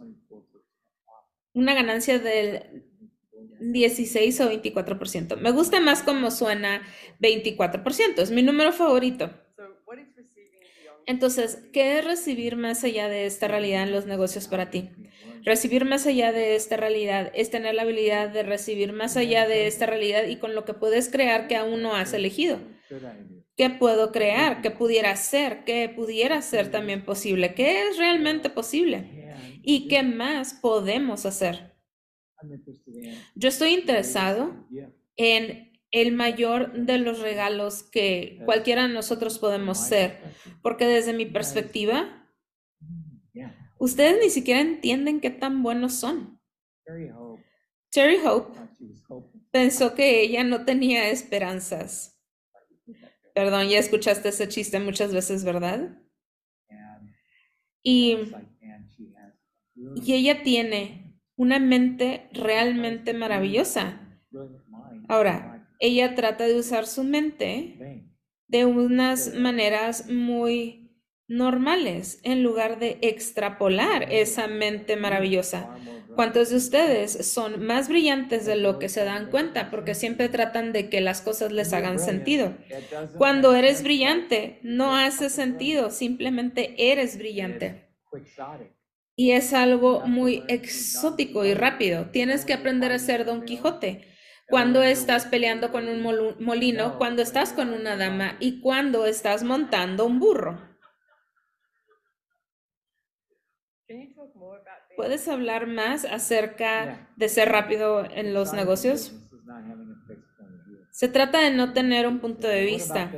una 1.54 1.74
ganancia 1.74 2.20
del 2.20 2.86
16 3.60 4.42
o 4.42 4.52
24%. 4.52 5.38
Me 5.38 5.52
gusta 5.52 5.80
más 5.80 6.04
como 6.04 6.32
suena 6.32 6.82
24%, 7.20 8.22
es 8.22 8.32
mi 8.32 8.42
número 8.44 8.72
favorito. 8.72 9.30
Entonces, 11.06 11.64
¿qué 11.74 11.98
es 11.98 12.06
recibir 12.06 12.56
más 12.56 12.84
allá 12.84 13.10
de 13.10 13.26
esta 13.26 13.48
realidad 13.48 13.84
en 13.84 13.92
los 13.92 14.06
negocios 14.06 14.48
para 14.48 14.70
ti? 14.70 14.90
Recibir 15.44 15.86
más 15.86 16.06
allá 16.06 16.32
de 16.32 16.56
esta 16.56 16.78
realidad 16.78 17.32
es 17.34 17.50
tener 17.50 17.74
la 17.74 17.82
habilidad 17.82 18.30
de 18.30 18.44
recibir 18.44 18.94
más 18.94 19.18
allá 19.18 19.48
de 19.48 19.68
esta 19.68 19.88
realidad 19.88 20.26
y 20.26 20.38
con 20.38 20.54
lo 20.54 20.64
que 20.64 20.74
puedes 20.76 21.10
crear 21.10 21.48
que 21.48 21.56
aún 21.56 21.82
no 21.82 21.96
has 21.96 22.14
elegido. 22.14 22.60
¿Qué 23.62 23.70
puedo 23.70 24.12
crear? 24.12 24.64
¿Qué 24.64 24.72
pudiera 24.72 25.16
ser? 25.16 25.64
¿Qué 25.66 25.88
pudiera 25.88 26.42
ser 26.42 26.72
también 26.72 27.06
posible? 27.06 27.54
¿Qué 27.54 27.88
es 27.88 27.98
realmente 28.00 28.50
posible? 28.50 29.36
¿Y 29.62 29.88
qué 29.88 30.02
más 30.02 30.56
podemos 30.56 31.28
hacer? 31.28 31.76
Yo 33.36 33.50
estoy 33.50 33.76
interesado 33.76 34.68
en 35.16 35.80
el 35.92 36.12
mayor 36.12 36.74
de 36.74 36.98
los 36.98 37.20
regalos 37.20 37.84
que 37.84 38.42
cualquiera 38.46 38.88
de 38.88 38.94
nosotros 38.96 39.38
podemos 39.38 39.78
ser, 39.78 40.18
porque 40.64 40.88
desde 40.88 41.14
mi 41.14 41.28
perspectiva, 41.28 42.28
ustedes 43.78 44.18
ni 44.24 44.32
siquiera 44.32 44.62
entienden 44.62 45.22
qué 45.22 45.30
tan 45.30 45.62
buenos 45.62 45.94
son. 45.94 46.42
Terry 47.92 48.18
Hope 48.26 48.58
pensó 49.52 49.94
que 49.94 50.22
ella 50.22 50.44
no 50.44 50.66
tenía 50.66 51.12
esperanzas. 51.12 52.18
Perdón, 53.42 53.70
ya 53.70 53.80
escuchaste 53.80 54.30
ese 54.30 54.48
chiste 54.48 54.80
muchas 54.80 55.12
veces, 55.12 55.44
¿verdad? 55.44 55.98
Y, 57.82 58.16
y 59.96 60.14
ella 60.14 60.44
tiene 60.44 61.20
una 61.36 61.58
mente 61.58 62.30
realmente 62.34 63.16
maravillosa. 63.16 64.22
Ahora, 65.08 65.68
ella 65.80 66.14
trata 66.14 66.46
de 66.46 66.60
usar 66.60 66.86
su 66.86 67.04
mente 67.04 67.82
de 68.48 68.66
unas 68.66 69.34
maneras 69.34 70.08
muy 70.08 70.81
normales 71.32 72.20
en 72.24 72.44
lugar 72.44 72.78
de 72.78 72.98
extrapolar 73.02 74.12
esa 74.12 74.48
mente 74.48 74.98
maravillosa. 74.98 75.74
¿Cuántos 76.14 76.50
de 76.50 76.58
ustedes 76.58 77.26
son 77.26 77.66
más 77.66 77.88
brillantes 77.88 78.46
de 78.46 78.58
lo 78.58 78.80
que 78.80 78.90
se 78.90 79.06
dan 79.06 79.32
cuenta? 79.32 79.72
Porque 79.72 79.96
siempre 79.96 80.28
tratan 80.28 80.74
de 80.74 80.90
que 80.90 81.00
las 81.00 81.22
cosas 81.22 81.54
les 81.54 81.72
hagan 81.72 82.00
sentido. 82.00 82.54
Cuando 83.18 83.56
eres 83.56 83.82
brillante, 83.82 84.60
no 84.62 84.98
hace 84.98 85.30
sentido, 85.30 85.90
simplemente 85.90 86.76
eres 86.78 87.18
brillante. 87.18 87.88
Y 89.16 89.32
es 89.32 89.54
algo 89.54 90.02
muy 90.06 90.44
exótico 90.50 91.46
y 91.46 91.54
rápido. 91.54 92.10
Tienes 92.12 92.44
que 92.44 92.54
aprender 92.54 92.92
a 92.92 93.00
ser 93.00 93.24
Don 93.24 93.46
Quijote 93.46 94.06
cuando 94.50 94.84
estás 94.84 95.28
peleando 95.28 95.72
con 95.72 95.88
un 95.88 96.02
molino, 96.42 96.98
cuando 96.98 97.22
estás 97.22 97.54
con 97.54 97.70
una 97.70 97.96
dama 97.96 98.36
y 98.42 98.60
cuando 98.60 99.06
estás 99.06 99.44
montando 99.44 100.06
un 100.06 100.20
burro. 100.20 100.71
¿Puedes 105.02 105.28
hablar 105.28 105.66
más 105.66 106.06
acerca 106.06 107.10
de 107.16 107.28
ser 107.28 107.50
rápido 107.50 108.06
en 108.06 108.36
los 108.36 108.54
negocios? 108.54 109.12
Se 110.92 111.08
trata 111.08 111.40
de 111.40 111.50
no 111.50 111.74
tener 111.74 112.06
un 112.06 112.20
punto 112.20 112.48
de 112.48 112.64
vista. 112.64 113.10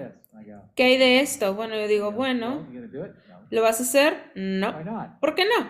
¿Qué 0.76 0.84
hay 0.84 0.98
de 0.98 1.20
esto? 1.20 1.56
Bueno, 1.56 1.76
yo 1.76 1.90
digo, 1.90 2.14
bueno, 2.14 2.66
¿lo 3.50 3.62
vas 3.62 3.82
a 3.82 3.84
hacer? 3.84 4.32
No. 4.34 5.20
¿Por 5.20 5.36
qué 5.36 5.44
no? 5.44 5.70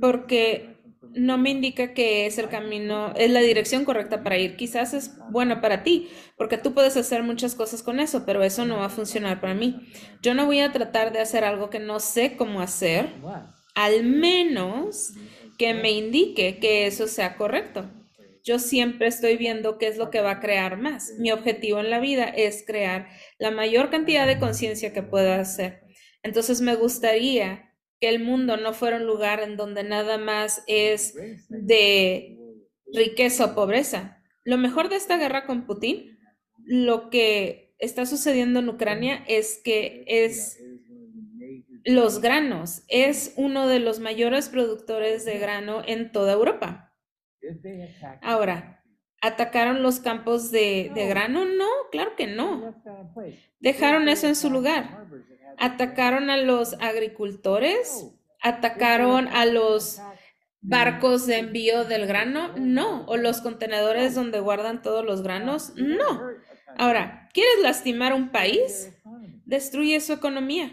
Porque 0.00 0.78
no 1.14 1.36
me 1.36 1.50
indica 1.50 1.92
que 1.92 2.24
es 2.24 2.38
el 2.38 2.48
camino, 2.48 3.12
es 3.16 3.30
la 3.30 3.40
dirección 3.40 3.84
correcta 3.84 4.22
para 4.22 4.38
ir. 4.38 4.56
Quizás 4.56 4.94
es 4.94 5.18
bueno 5.28 5.60
para 5.60 5.82
ti, 5.82 6.08
porque 6.38 6.56
tú 6.56 6.72
puedes 6.72 6.96
hacer 6.96 7.22
muchas 7.22 7.54
cosas 7.54 7.82
con 7.82 8.00
eso, 8.00 8.24
pero 8.24 8.42
eso 8.42 8.64
no 8.64 8.78
va 8.78 8.86
a 8.86 8.90
funcionar 8.90 9.42
para 9.42 9.52
mí. 9.52 9.92
Yo 10.22 10.32
no 10.32 10.46
voy 10.46 10.60
a 10.60 10.72
tratar 10.72 11.12
de 11.12 11.20
hacer 11.20 11.44
algo 11.44 11.68
que 11.68 11.80
no 11.80 12.00
sé 12.00 12.34
cómo 12.38 12.62
hacer, 12.62 13.12
al 13.78 14.02
menos 14.02 15.12
que 15.56 15.72
me 15.72 15.92
indique 15.92 16.58
que 16.58 16.88
eso 16.88 17.06
sea 17.06 17.36
correcto. 17.36 17.88
Yo 18.42 18.58
siempre 18.58 19.06
estoy 19.06 19.36
viendo 19.36 19.78
qué 19.78 19.86
es 19.86 19.98
lo 19.98 20.10
que 20.10 20.20
va 20.20 20.32
a 20.32 20.40
crear 20.40 20.78
más. 20.78 21.12
Mi 21.20 21.30
objetivo 21.30 21.78
en 21.78 21.88
la 21.88 22.00
vida 22.00 22.24
es 22.24 22.64
crear 22.66 23.08
la 23.38 23.52
mayor 23.52 23.88
cantidad 23.88 24.26
de 24.26 24.40
conciencia 24.40 24.92
que 24.92 25.04
pueda 25.04 25.38
hacer. 25.38 25.82
Entonces 26.24 26.60
me 26.60 26.74
gustaría 26.74 27.72
que 28.00 28.08
el 28.08 28.18
mundo 28.18 28.56
no 28.56 28.74
fuera 28.74 28.96
un 28.96 29.06
lugar 29.06 29.40
en 29.42 29.56
donde 29.56 29.84
nada 29.84 30.18
más 30.18 30.64
es 30.66 31.14
de 31.48 32.36
riqueza 32.92 33.44
o 33.44 33.54
pobreza. 33.54 34.20
Lo 34.42 34.58
mejor 34.58 34.88
de 34.88 34.96
esta 34.96 35.18
guerra 35.18 35.46
con 35.46 35.66
Putin, 35.66 36.18
lo 36.64 37.10
que 37.10 37.76
está 37.78 38.06
sucediendo 38.06 38.58
en 38.58 38.70
Ucrania 38.70 39.24
es 39.28 39.60
que 39.62 40.02
es 40.08 40.58
los 41.84 42.20
granos, 42.20 42.82
es 42.88 43.34
uno 43.36 43.66
de 43.66 43.78
los 43.78 44.00
mayores 44.00 44.48
productores 44.48 45.24
de 45.24 45.38
grano 45.38 45.82
en 45.86 46.12
toda 46.12 46.32
Europa. 46.32 46.94
Ahora, 48.22 48.84
¿atacaron 49.20 49.82
los 49.82 50.00
campos 50.00 50.50
de, 50.50 50.90
de 50.94 51.06
grano? 51.06 51.44
No, 51.44 51.68
claro 51.90 52.16
que 52.16 52.26
no. 52.26 52.74
Dejaron 53.60 54.08
eso 54.08 54.26
en 54.26 54.36
su 54.36 54.50
lugar. 54.50 55.06
Atacaron 55.58 56.30
a 56.30 56.36
los 56.36 56.74
agricultores, 56.74 58.06
atacaron 58.40 59.28
a 59.28 59.44
los 59.44 60.00
barcos 60.60 61.26
de 61.26 61.38
envío 61.38 61.84
del 61.84 62.06
grano, 62.06 62.54
no, 62.56 63.04
o 63.06 63.16
los 63.16 63.40
contenedores 63.40 64.14
donde 64.14 64.40
guardan 64.40 64.82
todos 64.82 65.04
los 65.04 65.22
granos, 65.22 65.72
no. 65.76 66.22
Ahora, 66.76 67.28
¿quieres 67.32 67.60
lastimar 67.62 68.12
un 68.12 68.30
país? 68.30 68.92
Destruye 69.44 70.00
su 70.00 70.12
economía. 70.12 70.70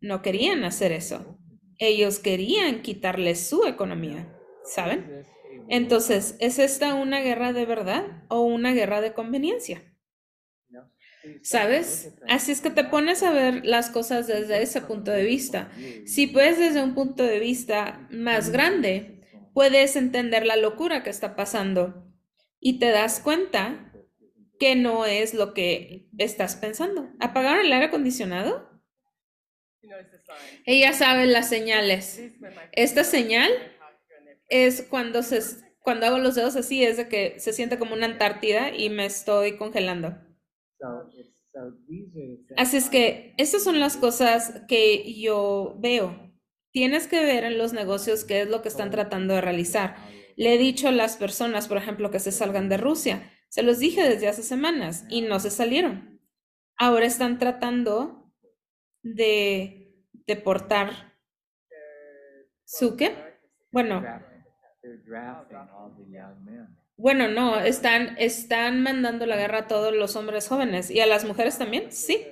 No 0.00 0.22
querían 0.22 0.64
hacer 0.64 0.92
eso. 0.92 1.38
Ellos 1.78 2.18
querían 2.18 2.82
quitarle 2.82 3.34
su 3.34 3.64
economía, 3.66 4.32
¿saben? 4.64 5.24
Entonces, 5.68 6.36
¿es 6.40 6.58
esta 6.58 6.94
una 6.94 7.20
guerra 7.20 7.52
de 7.52 7.66
verdad 7.66 8.24
o 8.28 8.42
una 8.42 8.72
guerra 8.72 9.00
de 9.00 9.12
conveniencia? 9.12 9.82
¿Sabes? 11.42 12.14
Así 12.28 12.52
es 12.52 12.60
que 12.60 12.70
te 12.70 12.84
pones 12.84 13.22
a 13.22 13.32
ver 13.32 13.64
las 13.64 13.90
cosas 13.90 14.26
desde 14.26 14.62
ese 14.62 14.80
punto 14.80 15.10
de 15.10 15.24
vista. 15.24 15.70
Si 16.04 16.26
puedes 16.26 16.58
desde 16.58 16.82
un 16.82 16.94
punto 16.94 17.22
de 17.22 17.40
vista 17.40 18.06
más 18.10 18.50
grande, 18.50 19.20
puedes 19.52 19.96
entender 19.96 20.46
la 20.46 20.56
locura 20.56 21.02
que 21.02 21.10
está 21.10 21.34
pasando 21.34 22.06
y 22.60 22.78
te 22.78 22.90
das 22.90 23.20
cuenta 23.20 23.92
que 24.58 24.76
no 24.76 25.04
es 25.04 25.34
lo 25.34 25.52
que 25.52 26.08
estás 26.18 26.56
pensando. 26.56 27.10
¿Apagaron 27.20 27.66
el 27.66 27.72
aire 27.72 27.86
acondicionado? 27.86 28.75
Ella 30.64 30.92
sabe 30.92 31.26
las 31.26 31.48
señales. 31.48 32.20
Esta 32.72 33.04
señal 33.04 33.50
es 34.48 34.82
cuando 34.82 35.22
se 35.22 35.40
cuando 35.86 36.06
hago 36.06 36.18
los 36.18 36.34
dedos 36.34 36.56
así 36.56 36.82
es 36.82 36.96
de 36.96 37.08
que 37.08 37.38
se 37.38 37.52
siente 37.52 37.78
como 37.78 37.94
una 37.94 38.06
Antártida 38.06 38.74
y 38.74 38.90
me 38.90 39.06
estoy 39.06 39.56
congelando. 39.56 40.16
Así 42.56 42.76
es 42.76 42.90
que 42.90 43.34
esas 43.38 43.62
son 43.62 43.78
las 43.78 43.96
cosas 43.96 44.62
que 44.66 45.14
yo 45.14 45.76
veo. 45.78 46.34
Tienes 46.72 47.06
que 47.06 47.24
ver 47.24 47.44
en 47.44 47.56
los 47.56 47.72
negocios 47.72 48.24
qué 48.24 48.42
es 48.42 48.48
lo 48.48 48.62
que 48.62 48.68
están 48.68 48.90
tratando 48.90 49.34
de 49.34 49.40
realizar. 49.40 49.96
Le 50.34 50.54
he 50.54 50.58
dicho 50.58 50.88
a 50.88 50.92
las 50.92 51.16
personas, 51.16 51.68
por 51.68 51.78
ejemplo, 51.78 52.10
que 52.10 52.18
se 52.18 52.32
salgan 52.32 52.68
de 52.68 52.78
Rusia. 52.78 53.32
Se 53.48 53.62
los 53.62 53.78
dije 53.78 54.02
desde 54.02 54.26
hace 54.26 54.42
semanas 54.42 55.04
y 55.08 55.22
no 55.22 55.38
se 55.38 55.52
salieron. 55.52 56.20
Ahora 56.76 57.06
están 57.06 57.38
tratando 57.38 58.25
de 59.14 59.92
deportar 60.26 61.14
su 62.64 62.96
qué? 62.96 63.14
Bueno, 63.70 64.02
bueno, 66.96 67.28
no, 67.28 67.60
están, 67.60 68.16
están 68.18 68.82
mandando 68.82 69.26
la 69.26 69.36
guerra 69.36 69.58
a 69.58 69.66
todos 69.68 69.94
los 69.94 70.16
hombres 70.16 70.48
jóvenes 70.48 70.90
y 70.90 71.00
a 71.00 71.06
las 71.06 71.24
mujeres 71.24 71.58
también, 71.58 71.92
sí. 71.92 72.26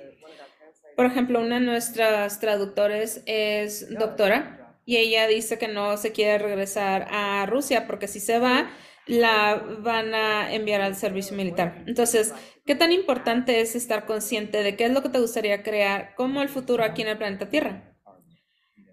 Por 0.95 1.05
ejemplo, 1.05 1.39
una 1.39 1.59
de 1.59 1.65
nuestras 1.65 2.39
traductores 2.39 3.21
es 3.25 3.89
doctora 3.93 4.79
y 4.85 4.97
ella 4.97 5.27
dice 5.27 5.57
que 5.57 5.67
no 5.67 5.97
se 5.97 6.11
quiere 6.11 6.39
regresar 6.39 7.07
a 7.11 7.45
Rusia 7.45 7.85
porque 7.85 8.07
si 8.07 8.19
se 8.19 8.39
va, 8.39 8.69
la 9.07 9.55
van 9.81 10.13
a 10.15 10.53
enviar 10.53 10.81
al 10.81 10.95
servicio 10.95 11.35
militar. 11.35 11.83
Entonces, 11.85 12.33
¿qué 12.65 12.75
tan 12.75 12.91
importante 12.91 13.61
es 13.61 13.75
estar 13.75 14.05
consciente 14.05 14.63
de 14.63 14.75
qué 14.75 14.85
es 14.85 14.91
lo 14.91 15.03
que 15.03 15.09
te 15.09 15.19
gustaría 15.19 15.63
crear 15.63 16.15
como 16.15 16.41
el 16.41 16.49
futuro 16.49 16.83
aquí 16.83 17.01
en 17.01 17.09
el 17.09 17.17
planeta 17.17 17.49
Tierra? 17.49 17.95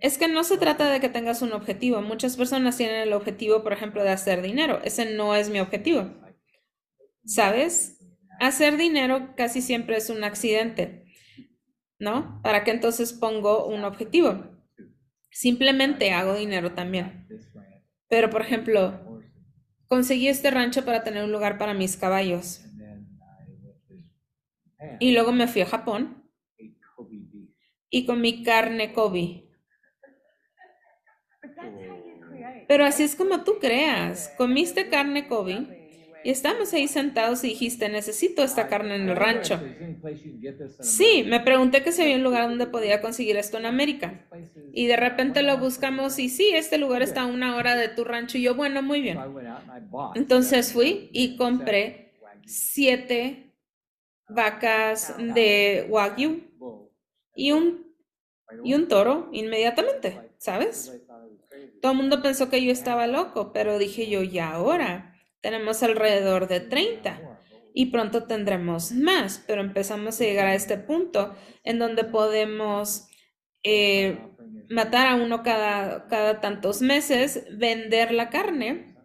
Es 0.00 0.18
que 0.18 0.28
no 0.28 0.42
se 0.42 0.58
trata 0.58 0.90
de 0.90 1.00
que 1.00 1.08
tengas 1.08 1.42
un 1.42 1.52
objetivo. 1.52 2.02
Muchas 2.02 2.36
personas 2.36 2.76
tienen 2.76 3.02
el 3.02 3.12
objetivo, 3.12 3.62
por 3.62 3.72
ejemplo, 3.72 4.02
de 4.02 4.10
hacer 4.10 4.42
dinero. 4.42 4.80
Ese 4.84 5.14
no 5.14 5.36
es 5.36 5.48
mi 5.48 5.60
objetivo. 5.60 6.12
¿Sabes? 7.24 7.98
Hacer 8.40 8.76
dinero 8.76 9.34
casi 9.36 9.62
siempre 9.62 9.96
es 9.96 10.10
un 10.10 10.24
accidente. 10.24 11.04
¿No? 12.00 12.40
¿Para 12.42 12.64
qué 12.64 12.72
entonces 12.72 13.12
pongo 13.12 13.66
un 13.66 13.84
objetivo? 13.84 14.44
Simplemente 15.30 16.10
hago 16.10 16.34
dinero 16.34 16.72
también. 16.72 17.28
Pero, 18.08 18.28
por 18.28 18.42
ejemplo, 18.42 19.11
conseguí 19.92 20.28
este 20.28 20.50
rancho 20.50 20.86
para 20.86 21.04
tener 21.04 21.22
un 21.22 21.32
lugar 21.32 21.58
para 21.58 21.74
mis 21.74 21.98
caballos. 21.98 22.64
Y 24.98 25.12
luego 25.12 25.32
me 25.32 25.46
fui 25.46 25.60
a 25.60 25.66
Japón 25.66 26.30
y 27.90 28.06
comí 28.06 28.42
carne 28.42 28.94
Kobe. 28.94 29.50
Pero 32.66 32.86
así 32.86 33.02
es 33.02 33.14
como 33.14 33.44
tú 33.44 33.58
creas. 33.60 34.32
Comiste 34.38 34.88
carne 34.88 35.28
Kobe 35.28 35.81
y 36.24 36.30
estamos 36.30 36.72
ahí 36.72 36.88
sentados 36.88 37.44
y 37.44 37.48
dijiste, 37.48 37.88
necesito 37.88 38.42
esta 38.42 38.68
carne 38.68 38.96
en 38.96 39.08
el 39.08 39.16
rancho. 39.16 39.60
Sí, 40.80 41.24
me 41.26 41.40
pregunté 41.40 41.82
que 41.82 41.92
si 41.92 42.02
había 42.02 42.16
un 42.16 42.22
lugar 42.22 42.48
donde 42.48 42.66
podía 42.66 43.00
conseguir 43.00 43.36
esto 43.36 43.58
en 43.58 43.66
América. 43.66 44.26
Y 44.72 44.86
de 44.86 44.96
repente 44.96 45.42
lo 45.42 45.58
buscamos 45.58 46.18
y 46.18 46.28
sí, 46.28 46.50
este 46.54 46.78
lugar 46.78 47.02
está 47.02 47.22
a 47.22 47.26
una 47.26 47.56
hora 47.56 47.76
de 47.76 47.88
tu 47.88 48.04
rancho. 48.04 48.38
Y 48.38 48.42
yo, 48.42 48.54
bueno, 48.54 48.82
muy 48.82 49.00
bien. 49.00 49.18
Entonces 50.14 50.72
fui 50.72 51.10
y 51.12 51.36
compré 51.36 52.12
siete 52.44 53.54
vacas 54.28 55.14
de 55.18 55.86
Wagyu 55.88 56.40
y 57.34 57.52
un, 57.52 57.86
y 58.64 58.74
un 58.74 58.88
toro 58.88 59.28
inmediatamente, 59.32 60.30
¿sabes? 60.38 60.92
Todo 61.80 61.92
el 61.92 61.98
mundo 61.98 62.22
pensó 62.22 62.48
que 62.48 62.64
yo 62.64 62.72
estaba 62.72 63.06
loco, 63.06 63.52
pero 63.52 63.78
dije 63.78 64.08
yo, 64.08 64.22
ya 64.22 64.52
ahora 64.52 65.11
tenemos 65.42 65.82
alrededor 65.82 66.48
de 66.48 66.60
30 66.60 67.40
y 67.74 67.86
pronto 67.86 68.24
tendremos 68.24 68.92
más, 68.92 69.42
pero 69.46 69.60
empezamos 69.60 70.20
a 70.20 70.24
llegar 70.24 70.46
a 70.46 70.54
este 70.54 70.78
punto 70.78 71.34
en 71.64 71.78
donde 71.78 72.04
podemos 72.04 73.08
eh, 73.62 74.18
matar 74.70 75.06
a 75.06 75.14
uno 75.14 75.42
cada, 75.42 76.08
cada 76.08 76.40
tantos 76.40 76.80
meses, 76.80 77.44
vender 77.50 78.12
la 78.12 78.30
carne 78.30 78.96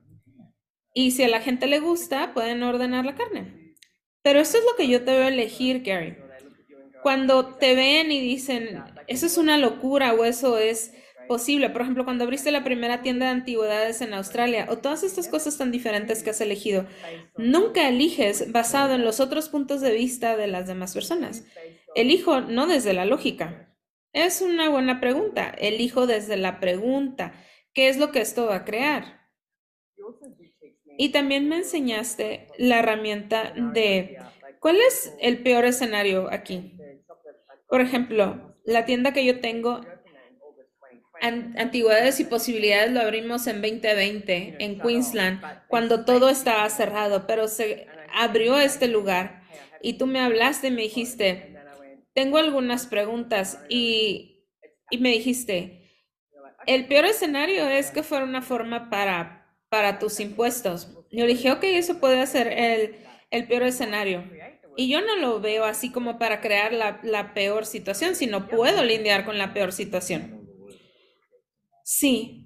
y 0.94 1.12
si 1.12 1.24
a 1.24 1.30
la 1.30 1.42
gente 1.42 1.68
le 1.68 1.80
gusta, 1.80 2.34
pueden 2.34 2.64
ordenar 2.64 3.06
la 3.06 3.16
carne. 3.16 3.76
Pero 4.24 4.40
eso 4.40 4.58
es 4.58 4.64
lo 4.66 4.76
que 4.76 4.88
yo 4.88 5.04
te 5.04 5.12
a 5.12 5.28
elegir, 5.28 5.84
Gary. 5.84 6.18
Cuando 7.04 7.56
te 7.56 7.76
ven 7.76 8.12
y 8.12 8.20
dicen, 8.20 8.84
eso 9.06 9.28
es 9.28 9.38
una 9.38 9.58
locura 9.58 10.14
o 10.14 10.26
eso 10.26 10.58
es 10.58 10.94
posible. 11.28 11.70
Por 11.70 11.82
ejemplo, 11.82 12.06
cuando 12.06 12.24
abriste 12.24 12.52
la 12.52 12.64
primera 12.64 13.02
tienda 13.02 13.26
de 13.26 13.34
antigüedades 13.34 14.02
en 14.02 14.14
Australia 14.14 14.68
o 14.70 14.78
todas 14.78 15.04
estas 15.04 15.28
cosas 15.28 15.58
tan 15.58 15.72
diferentes 15.72 16.24
que 16.24 16.32
has 16.32 16.42
elegido, 16.42 16.86
nunca 17.38 17.88
eliges 17.88 18.52
basado 18.52 18.96
en 18.96 19.06
los 19.06 19.20
otros 19.20 19.50
puntos 19.50 19.82
de 19.82 19.92
vista 19.92 20.38
de 20.38 20.48
las 20.48 20.68
demás 20.68 20.94
personas. 20.94 21.46
Elijo 21.96 22.42
no 22.42 22.68
desde 22.68 22.94
la 22.94 23.06
lógica. 23.06 23.76
Es 24.14 24.42
una 24.42 24.70
buena 24.70 25.00
pregunta. 25.00 25.50
Elijo 25.50 26.08
desde 26.08 26.38
la 26.38 26.60
pregunta. 26.60 27.34
¿Qué 27.74 27.90
es 27.90 27.98
lo 27.98 28.12
que 28.12 28.22
esto 28.22 28.48
va 28.48 28.56
a 28.56 28.66
crear? 28.66 29.22
Y 30.98 31.10
también 31.10 31.48
me 31.48 31.58
enseñaste 31.58 32.48
la 32.58 32.80
herramienta 32.80 33.54
de 33.74 34.18
cuál 34.60 34.78
es 34.78 35.14
el 35.20 35.44
peor 35.44 35.66
escenario 35.66 36.28
aquí. 36.32 36.76
Por 37.70 37.82
ejemplo, 37.82 38.56
la 38.66 38.86
tienda 38.86 39.14
que 39.14 39.26
yo 39.26 39.40
tengo 39.40 39.82
Antigüedades 41.20 42.20
y 42.20 42.26
posibilidades 42.26 42.92
lo 42.92 43.02
abrimos 43.02 43.48
en 43.48 43.62
2020 43.62 44.56
en 44.60 44.80
Queensland, 44.80 45.42
cuando 45.68 46.06
todo 46.06 46.30
estaba 46.30 46.70
cerrado, 46.70 47.26
pero 47.26 47.48
se 47.48 47.88
abrió 48.14 48.60
este 48.60 48.88
lugar 48.88 49.42
y 49.82 49.94
tú 49.94 50.06
me 50.06 50.20
hablaste 50.20 50.68
y 50.68 50.72
me 50.72 50.84
dijiste, 50.84 51.56
tengo 52.14 52.38
algunas 52.38 52.86
preguntas 52.88 53.60
y, 53.70 54.46
y 54.90 55.00
me 55.00 55.10
dijiste, 55.10 55.92
el 56.66 56.88
peor 56.88 57.06
escenario 57.06 57.68
es 57.68 57.92
que 57.92 58.04
fuera 58.04 58.26
una 58.26 58.42
forma 58.42 58.90
para, 58.90 59.56
para 59.70 60.00
tus 60.00 60.20
impuestos. 60.20 60.90
Yo 61.12 61.26
dije, 61.26 61.52
ok, 61.52 61.64
eso 61.64 62.00
puede 62.00 62.26
ser 62.28 62.48
el, 62.48 62.96
el 63.32 63.48
peor 63.48 63.64
escenario. 63.64 64.24
Y 64.76 64.90
yo 64.90 65.02
no 65.02 65.16
lo 65.16 65.40
veo 65.40 65.66
así 65.66 65.92
como 65.92 66.20
para 66.20 66.42
crear 66.42 66.74
la, 66.74 67.00
la 67.04 67.34
peor 67.34 67.66
situación, 67.66 68.16
sino 68.16 68.48
puedo 68.50 68.84
lidiar 68.84 69.26
con 69.26 69.38
la 69.38 69.54
peor 69.54 69.72
situación. 69.72 70.37
Sí. 71.90 72.46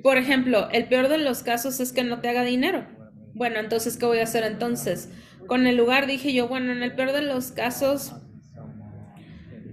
Por 0.00 0.16
ejemplo, 0.16 0.68
el 0.70 0.86
peor 0.86 1.08
de 1.08 1.18
los 1.18 1.42
casos 1.42 1.80
es 1.80 1.92
que 1.92 2.04
no 2.04 2.20
te 2.20 2.28
haga 2.28 2.44
dinero. 2.44 2.86
Bueno, 3.34 3.58
entonces, 3.58 3.96
¿qué 3.96 4.06
voy 4.06 4.20
a 4.20 4.22
hacer 4.22 4.44
entonces? 4.44 5.08
Con 5.48 5.66
el 5.66 5.76
lugar 5.76 6.06
dije 6.06 6.32
yo, 6.32 6.46
bueno, 6.46 6.70
en 6.70 6.84
el 6.84 6.94
peor 6.94 7.10
de 7.10 7.22
los 7.22 7.50
casos, 7.50 8.12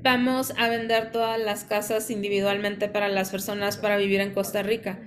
vamos 0.01 0.51
a 0.57 0.67
vender 0.67 1.11
todas 1.11 1.39
las 1.39 1.63
casas 1.63 2.09
individualmente 2.09 2.89
para 2.89 3.07
las 3.07 3.29
personas 3.29 3.77
para 3.77 3.97
vivir 3.97 4.19
en 4.19 4.33
Costa 4.33 4.63
Rica. 4.63 4.99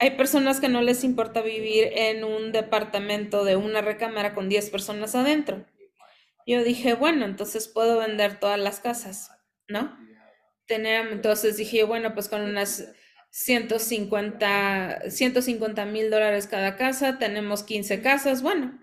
Hay 0.00 0.16
personas 0.16 0.58
que 0.58 0.68
no 0.68 0.82
les 0.82 1.04
importa 1.04 1.40
vivir 1.40 1.88
en 1.94 2.24
un 2.24 2.50
departamento 2.50 3.44
de 3.44 3.54
una 3.54 3.80
recámara 3.80 4.34
con 4.34 4.48
10 4.48 4.70
personas 4.70 5.14
adentro. 5.14 5.66
Yo 6.48 6.64
dije, 6.64 6.94
bueno, 6.94 7.26
entonces 7.26 7.68
puedo 7.68 8.00
vender 8.00 8.40
todas 8.40 8.58
las 8.58 8.80
casas, 8.80 9.30
¿no? 9.68 9.96
Tenemos, 10.66 11.12
entonces 11.12 11.56
dije, 11.56 11.84
bueno, 11.84 12.14
pues 12.14 12.28
con 12.28 12.42
unas 12.42 12.92
150 13.30 15.00
mil 15.86 16.10
dólares 16.10 16.46
cada 16.46 16.76
casa, 16.76 17.18
tenemos 17.18 17.64
15 17.64 18.00
casas, 18.00 18.42
bueno. 18.42 18.80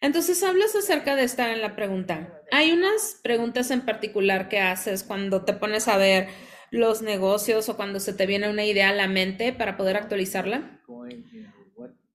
Entonces 0.00 0.42
hablas 0.42 0.74
acerca 0.74 1.14
de 1.14 1.22
estar 1.22 1.50
en 1.50 1.62
la 1.62 1.76
pregunta. 1.76 2.40
Hay 2.50 2.72
unas 2.72 3.20
preguntas 3.22 3.70
en 3.70 3.82
particular 3.82 4.48
que 4.48 4.58
haces 4.58 5.04
cuando 5.04 5.44
te 5.44 5.52
pones 5.52 5.86
a 5.86 5.96
ver 5.96 6.26
los 6.72 7.02
negocios 7.02 7.68
o 7.68 7.76
cuando 7.76 8.00
se 8.00 8.12
te 8.12 8.26
viene 8.26 8.50
una 8.50 8.64
idea 8.64 8.88
a 8.88 8.94
la 8.94 9.06
mente 9.06 9.52
para 9.52 9.76
poder 9.76 9.96
actualizarla. 9.96 10.80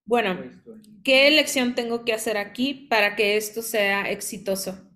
Bueno, 0.03 0.39
¿qué 1.03 1.27
elección 1.27 1.75
tengo 1.75 2.03
que 2.03 2.13
hacer 2.13 2.37
aquí 2.37 2.87
para 2.89 3.15
que 3.15 3.37
esto 3.37 3.61
sea 3.61 4.09
exitoso? 4.11 4.86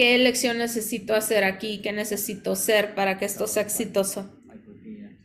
¿Qué 0.00 0.14
elección 0.14 0.56
necesito 0.56 1.14
hacer 1.14 1.44
aquí? 1.44 1.82
¿Qué 1.82 1.92
necesito 1.92 2.56
ser 2.56 2.94
para 2.94 3.18
que 3.18 3.26
esto 3.26 3.46
sea 3.46 3.62
exitoso? 3.62 4.34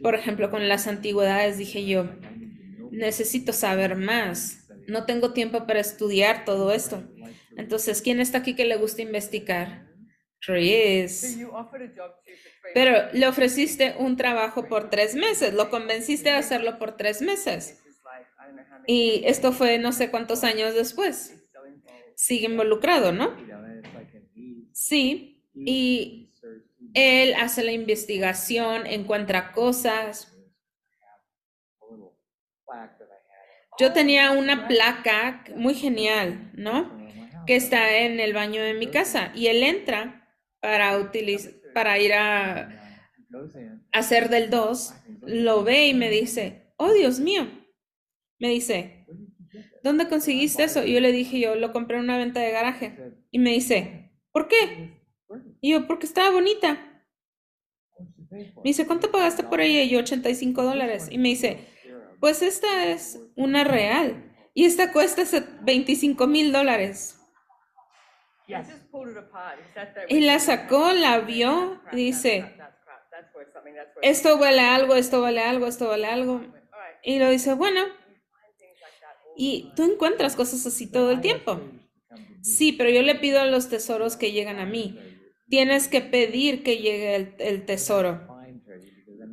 Por 0.02 0.16
ejemplo, 0.16 0.52
con 0.52 0.68
las 0.68 0.86
antigüedades 0.88 1.58
dije 1.58 1.86
yo, 1.86 2.10
necesito 2.92 3.54
saber 3.54 3.96
más. 3.96 4.68
No 4.86 5.06
tengo 5.06 5.32
tiempo 5.32 5.66
para 5.66 5.80
estudiar 5.80 6.44
todo 6.44 6.74
esto. 6.74 7.02
Entonces, 7.56 8.02
¿quién 8.02 8.20
está 8.20 8.40
aquí 8.40 8.54
que 8.54 8.66
le 8.66 8.76
gusta 8.76 9.02
investigar? 9.02 9.88
Chris. 10.42 11.38
Pero 12.74 13.14
le 13.14 13.28
ofreciste 13.30 13.96
un 13.98 14.18
trabajo 14.18 14.68
por 14.68 14.90
tres 14.90 15.16
meses, 15.16 15.54
lo 15.54 15.70
convenciste 15.70 16.32
de 16.32 16.36
hacerlo 16.36 16.80
por 16.80 16.98
tres 16.98 17.22
meses. 17.22 17.82
Y 18.88 19.22
esto 19.24 19.54
fue 19.54 19.78
no 19.78 19.94
sé 19.94 20.12
cuántos 20.12 20.44
años 20.44 20.76
después. 20.76 21.34
Sigue 22.18 22.48
involucrado, 22.48 23.14
¿no? 23.14 23.34
Sí, 24.88 25.42
y 25.56 26.30
él 26.94 27.34
hace 27.40 27.64
la 27.64 27.72
investigación, 27.72 28.86
encuentra 28.86 29.52
cosas. 29.52 30.32
Yo 33.80 33.94
tenía 33.94 34.30
una 34.30 34.68
placa 34.68 35.44
muy 35.56 35.74
genial, 35.74 36.52
¿no? 36.54 36.96
Que 37.48 37.56
está 37.56 37.98
en 37.98 38.20
el 38.20 38.34
baño 38.34 38.62
de 38.62 38.76
mi 38.76 38.86
casa 38.92 39.32
y 39.34 39.48
él 39.48 39.64
entra 39.64 40.30
para 40.60 41.00
utilizar, 41.00 41.52
para 41.74 41.98
ir 41.98 42.14
a 42.14 43.02
hacer 43.92 44.30
del 44.30 44.52
2, 44.52 44.94
lo 45.24 45.64
ve 45.64 45.88
y 45.88 45.94
me 45.96 46.12
dice, 46.12 46.74
oh 46.78 46.94
Dios 46.94 47.20
mío, 47.20 47.48
me 48.38 48.50
dice, 48.50 49.08
¿dónde 49.82 50.08
conseguiste 50.08 50.64
eso? 50.64 50.86
Y 50.86 50.94
yo 50.94 51.00
le 51.00 51.12
dije, 51.12 51.40
yo 51.40 51.56
lo 51.56 51.74
compré 51.74 51.98
en 51.98 52.04
una 52.04 52.20
venta 52.20 52.40
de 52.40 52.52
garaje. 52.52 53.16
Y 53.32 53.40
me 53.40 53.50
dice, 53.50 54.05
¿Por 54.36 54.50
qué? 54.50 55.00
Y 55.62 55.72
yo, 55.72 55.88
porque 55.88 56.06
estaba 56.06 56.30
bonita. 56.30 56.78
Me 58.30 58.52
dice, 58.66 58.86
¿cuánto 58.86 59.10
pagaste 59.10 59.44
por 59.44 59.62
ella? 59.62 59.82
Y 59.82 59.92
yo, 59.92 60.00
85 60.00 60.62
dólares. 60.62 61.08
Y 61.10 61.18
me 61.20 61.30
dice, 61.30 61.66
pues 62.20 62.42
esta 62.42 62.86
es 62.88 63.18
una 63.38 63.64
real. 63.64 64.36
Y 64.54 64.66
esta 64.66 64.92
cuesta 64.92 65.24
25 65.62 66.28
mil 66.28 66.52
dólares. 66.52 67.18
Y 70.10 70.20
la 70.20 70.40
sacó, 70.40 70.92
la 70.92 71.20
vio, 71.20 71.82
y 71.94 71.96
dice, 71.96 72.58
esto 74.02 74.38
vale 74.38 74.60
algo, 74.60 74.96
esto 74.96 75.22
vale 75.22 75.40
algo, 75.40 75.66
esto 75.66 75.88
vale 75.88 76.08
algo. 76.08 76.42
Y 77.04 77.20
lo 77.20 77.30
dice, 77.30 77.54
bueno. 77.54 77.86
Y 79.38 79.72
tú 79.78 79.90
encuentras 79.90 80.36
cosas 80.36 80.66
así 80.66 80.92
todo 80.92 81.12
el 81.12 81.22
tiempo. 81.22 81.62
Sí, 82.42 82.72
pero 82.72 82.90
yo 82.90 83.02
le 83.02 83.16
pido 83.16 83.40
a 83.42 83.46
los 83.46 83.70
tesoros 83.70 84.18
que 84.18 84.32
llegan 84.32 84.60
a 84.60 84.66
mí. 84.66 85.00
Tienes 85.50 85.88
que 85.88 86.02
pedir 86.02 86.64
que 86.64 86.78
llegue 86.78 87.36
el, 87.38 87.66
tesoro. 87.66 88.28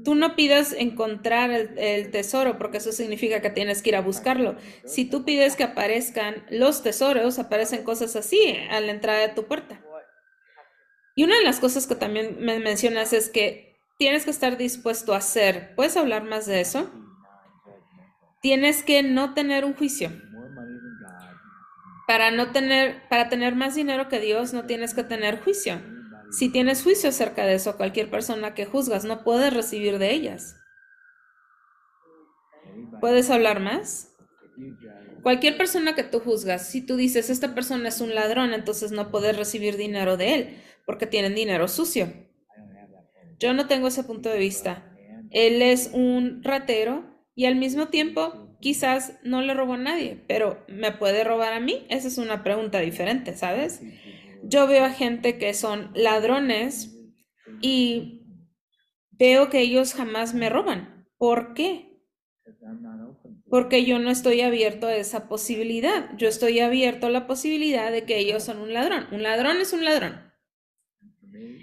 Tú 0.04 0.14
no 0.14 0.34
pidas 0.34 0.72
encontrar 0.72 1.50
el, 1.50 1.78
el, 1.78 2.10
tesoro 2.10 2.58
porque 2.58 2.78
eso 2.78 2.92
significa 2.92 3.40
que 3.40 3.50
tienes 3.50 3.82
que 3.82 3.90
ir 3.90 3.96
a 3.96 4.00
buscarlo. 4.00 4.56
Si 4.84 5.04
tú 5.04 5.24
pides 5.24 5.56
que 5.56 5.64
aparezcan 5.64 6.44
los 6.50 6.82
tesoros, 6.82 7.38
aparecen 7.38 7.84
cosas 7.84 8.16
así 8.16 8.56
a 8.70 8.80
la 8.80 8.92
entrada 8.92 9.20
de 9.20 9.34
tu 9.34 9.44
puerta. 9.44 9.82
Y 11.14 11.24
una 11.24 11.36
de 11.36 11.44
las 11.44 11.60
cosas 11.60 11.86
que 11.86 11.94
también 11.94 12.36
me 12.40 12.58
mencionas 12.58 13.12
es 13.12 13.28
que 13.28 13.72
tienes 13.98 14.24
que 14.24 14.30
estar 14.30 14.56
dispuesto 14.56 15.14
a 15.14 15.18
hacer. 15.18 15.74
¿Puedes 15.76 15.96
hablar 15.96 16.24
más 16.24 16.46
de 16.46 16.60
eso? 16.60 16.90
Tienes 18.40 18.82
que 18.82 19.02
no 19.02 19.34
tener 19.34 19.64
un 19.64 19.74
juicio. 19.74 20.10
Para 22.12 22.30
no 22.30 22.52
tener, 22.52 23.08
para 23.08 23.30
tener 23.30 23.54
más 23.54 23.74
dinero 23.74 24.10
que 24.10 24.20
Dios, 24.20 24.52
no 24.52 24.66
tienes 24.66 24.92
que 24.92 25.02
tener 25.02 25.40
juicio. 25.40 25.80
Si 26.30 26.52
tienes 26.52 26.82
juicio 26.82 27.08
acerca 27.08 27.46
de 27.46 27.54
eso, 27.54 27.78
cualquier 27.78 28.10
persona 28.10 28.52
que 28.52 28.66
juzgas 28.66 29.06
no 29.06 29.24
puedes 29.24 29.50
recibir 29.50 29.98
de 29.98 30.12
ellas. 30.12 30.54
¿Puedes 33.00 33.30
hablar 33.30 33.60
más? 33.60 34.14
Cualquier 35.22 35.56
persona 35.56 35.94
que 35.94 36.02
tú 36.02 36.20
juzgas, 36.20 36.68
si 36.68 36.84
tú 36.84 36.96
dices, 36.96 37.30
esta 37.30 37.54
persona 37.54 37.88
es 37.88 38.02
un 38.02 38.14
ladrón, 38.14 38.52
entonces 38.52 38.92
no 38.92 39.10
puedes 39.10 39.34
recibir 39.34 39.78
dinero 39.78 40.18
de 40.18 40.34
él, 40.34 40.62
porque 40.84 41.06
tienen 41.06 41.34
dinero 41.34 41.66
sucio. 41.66 42.12
Yo 43.38 43.54
no 43.54 43.68
tengo 43.68 43.88
ese 43.88 44.04
punto 44.04 44.28
de 44.28 44.38
vista. 44.38 44.94
Él 45.30 45.62
es 45.62 45.92
un 45.94 46.44
ratero 46.44 47.06
y 47.34 47.46
al 47.46 47.56
mismo 47.56 47.88
tiempo 47.88 48.51
quizás 48.62 49.18
no 49.24 49.42
le 49.42 49.52
robó 49.52 49.74
a 49.74 49.78
nadie, 49.78 50.22
pero 50.28 50.64
¿me 50.68 50.92
puede 50.92 51.24
robar 51.24 51.52
a 51.52 51.60
mí? 51.60 51.84
Esa 51.90 52.08
es 52.08 52.16
una 52.16 52.42
pregunta 52.42 52.78
diferente, 52.78 53.36
¿sabes? 53.36 53.82
Yo 54.44 54.66
veo 54.66 54.84
a 54.84 54.90
gente 54.90 55.36
que 55.36 55.52
son 55.52 55.90
ladrones 55.94 56.96
y 57.60 58.22
veo 59.10 59.50
que 59.50 59.60
ellos 59.60 59.94
jamás 59.94 60.32
me 60.32 60.48
roban. 60.48 61.06
¿Por 61.18 61.54
qué? 61.54 62.00
Porque 63.50 63.84
yo 63.84 63.98
no 63.98 64.10
estoy 64.10 64.40
abierto 64.40 64.86
a 64.86 64.96
esa 64.96 65.28
posibilidad. 65.28 66.16
Yo 66.16 66.28
estoy 66.28 66.60
abierto 66.60 67.08
a 67.08 67.10
la 67.10 67.26
posibilidad 67.26 67.90
de 67.90 68.04
que 68.04 68.18
ellos 68.18 68.44
son 68.44 68.58
un 68.58 68.72
ladrón. 68.72 69.06
Un 69.12 69.22
ladrón 69.22 69.58
es 69.60 69.72
un 69.72 69.84
ladrón. 69.84 70.32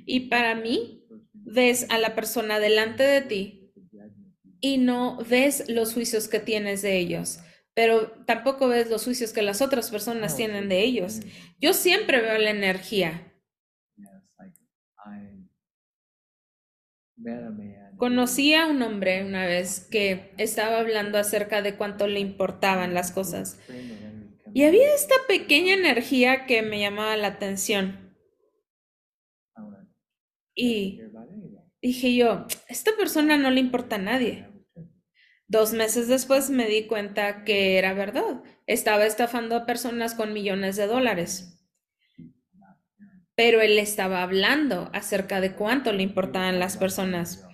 Y 0.05 0.29
para 0.29 0.53
mí, 0.55 1.07
ves 1.33 1.87
a 1.89 1.97
la 1.97 2.13
persona 2.13 2.59
delante 2.59 3.03
de 3.03 3.21
ti 3.21 3.58
y 4.61 4.77
no 4.77 5.17
ves 5.29 5.65
los 5.67 5.93
juicios 5.93 6.27
que 6.27 6.39
tienes 6.39 6.81
de 6.81 6.97
ellos, 6.97 7.39
pero 7.73 8.11
tampoco 8.25 8.67
ves 8.67 8.89
los 8.89 9.03
juicios 9.03 9.31
que 9.31 9.41
las 9.41 9.61
otras 9.61 9.89
personas 9.89 10.35
tienen 10.35 10.69
de 10.69 10.81
ellos. 10.81 11.21
Yo 11.59 11.73
siempre 11.73 12.21
veo 12.21 12.37
la 12.37 12.49
energía. 12.49 13.25
Conocí 17.97 18.53
a 18.53 18.65
un 18.65 18.81
hombre 18.81 19.25
una 19.25 19.45
vez 19.45 19.81
que 19.91 20.31
estaba 20.37 20.79
hablando 20.79 21.17
acerca 21.17 21.61
de 21.61 21.75
cuánto 21.75 22.07
le 22.07 22.19
importaban 22.19 22.93
las 22.93 23.11
cosas. 23.11 23.59
Y 24.53 24.63
había 24.63 24.93
esta 24.93 25.15
pequeña 25.27 25.73
energía 25.73 26.45
que 26.45 26.61
me 26.61 26.79
llamaba 26.79 27.17
la 27.17 27.27
atención. 27.27 28.15
Y 30.55 31.01
dije 31.81 32.15
yo, 32.15 32.45
esta 32.67 32.91
persona 32.97 33.37
no 33.37 33.51
le 33.51 33.59
importa 33.59 33.95
a 33.95 33.99
nadie. 33.99 34.48
Dos 35.49 35.73
meses 35.73 36.07
después 36.07 36.51
me 36.51 36.67
di 36.67 36.85
cuenta 36.85 37.43
que 37.43 37.79
era 37.79 37.95
verdad. 37.95 38.43
Estaba 38.67 39.07
estafando 39.07 39.55
a 39.55 39.65
personas 39.65 40.13
con 40.13 40.31
millones 40.31 40.75
de 40.75 40.85
dólares. 40.85 41.59
Pero 43.33 43.59
él 43.59 43.79
estaba 43.79 44.21
hablando 44.21 44.91
acerca 44.93 45.41
de 45.41 45.55
cuánto 45.55 45.91
le 45.91 46.03
importaban 46.03 46.59
las 46.59 46.77
personas. 46.77 47.47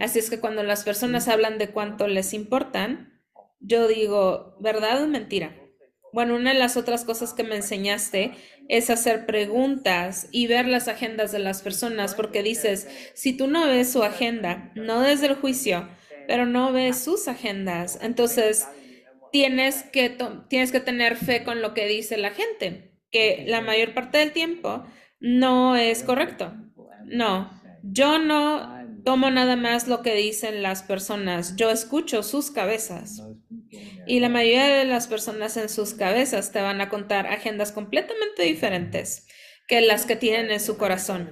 Así 0.00 0.18
es 0.18 0.30
que 0.30 0.40
cuando 0.40 0.62
las 0.62 0.82
personas 0.82 1.28
hablan 1.28 1.58
de 1.58 1.68
cuánto 1.68 2.08
les 2.08 2.32
importan, 2.32 3.20
yo 3.60 3.86
digo, 3.86 4.56
¿verdad 4.60 5.02
o 5.02 5.06
mentira? 5.06 5.54
Bueno, 6.14 6.36
una 6.36 6.54
de 6.54 6.58
las 6.58 6.78
otras 6.78 7.04
cosas 7.04 7.34
que 7.34 7.44
me 7.44 7.56
enseñaste 7.56 8.32
es 8.68 8.88
hacer 8.88 9.26
preguntas 9.26 10.26
y 10.30 10.46
ver 10.46 10.66
las 10.66 10.88
agendas 10.88 11.32
de 11.32 11.38
las 11.38 11.60
personas, 11.60 12.14
porque 12.14 12.42
dices, 12.42 12.88
si 13.14 13.36
tú 13.36 13.46
no 13.46 13.66
ves 13.66 13.92
su 13.92 14.02
agenda, 14.02 14.72
no 14.74 15.02
desde 15.02 15.26
el 15.26 15.34
juicio, 15.34 15.88
pero 16.32 16.46
no 16.46 16.72
ves 16.72 16.96
sus 16.96 17.28
agendas, 17.28 17.98
entonces 18.00 18.66
tienes 19.32 19.82
que, 19.82 20.16
tienes 20.48 20.72
que 20.72 20.80
tener 20.80 21.16
fe 21.16 21.44
con 21.44 21.60
lo 21.60 21.74
que 21.74 21.86
dice 21.86 22.16
la 22.16 22.30
gente, 22.30 22.94
que 23.10 23.44
la 23.46 23.60
mayor 23.60 23.92
parte 23.92 24.16
del 24.16 24.32
tiempo 24.32 24.82
no 25.20 25.76
es 25.76 26.02
correcto. 26.02 26.54
No, 27.04 27.50
yo 27.82 28.18
no 28.18 28.82
tomo 29.04 29.30
nada 29.30 29.56
más 29.56 29.88
lo 29.88 30.00
que 30.00 30.14
dicen 30.14 30.62
las 30.62 30.82
personas, 30.82 31.54
yo 31.56 31.70
escucho 31.70 32.22
sus 32.22 32.50
cabezas. 32.50 33.22
Y 34.06 34.20
la 34.20 34.30
mayoría 34.30 34.68
de 34.68 34.86
las 34.86 35.08
personas 35.08 35.58
en 35.58 35.68
sus 35.68 35.92
cabezas 35.92 36.50
te 36.50 36.62
van 36.62 36.80
a 36.80 36.88
contar 36.88 37.26
agendas 37.26 37.72
completamente 37.72 38.44
diferentes 38.44 39.26
que 39.68 39.82
las 39.82 40.06
que 40.06 40.16
tienen 40.16 40.50
en 40.50 40.60
su 40.60 40.78
corazón. 40.78 41.30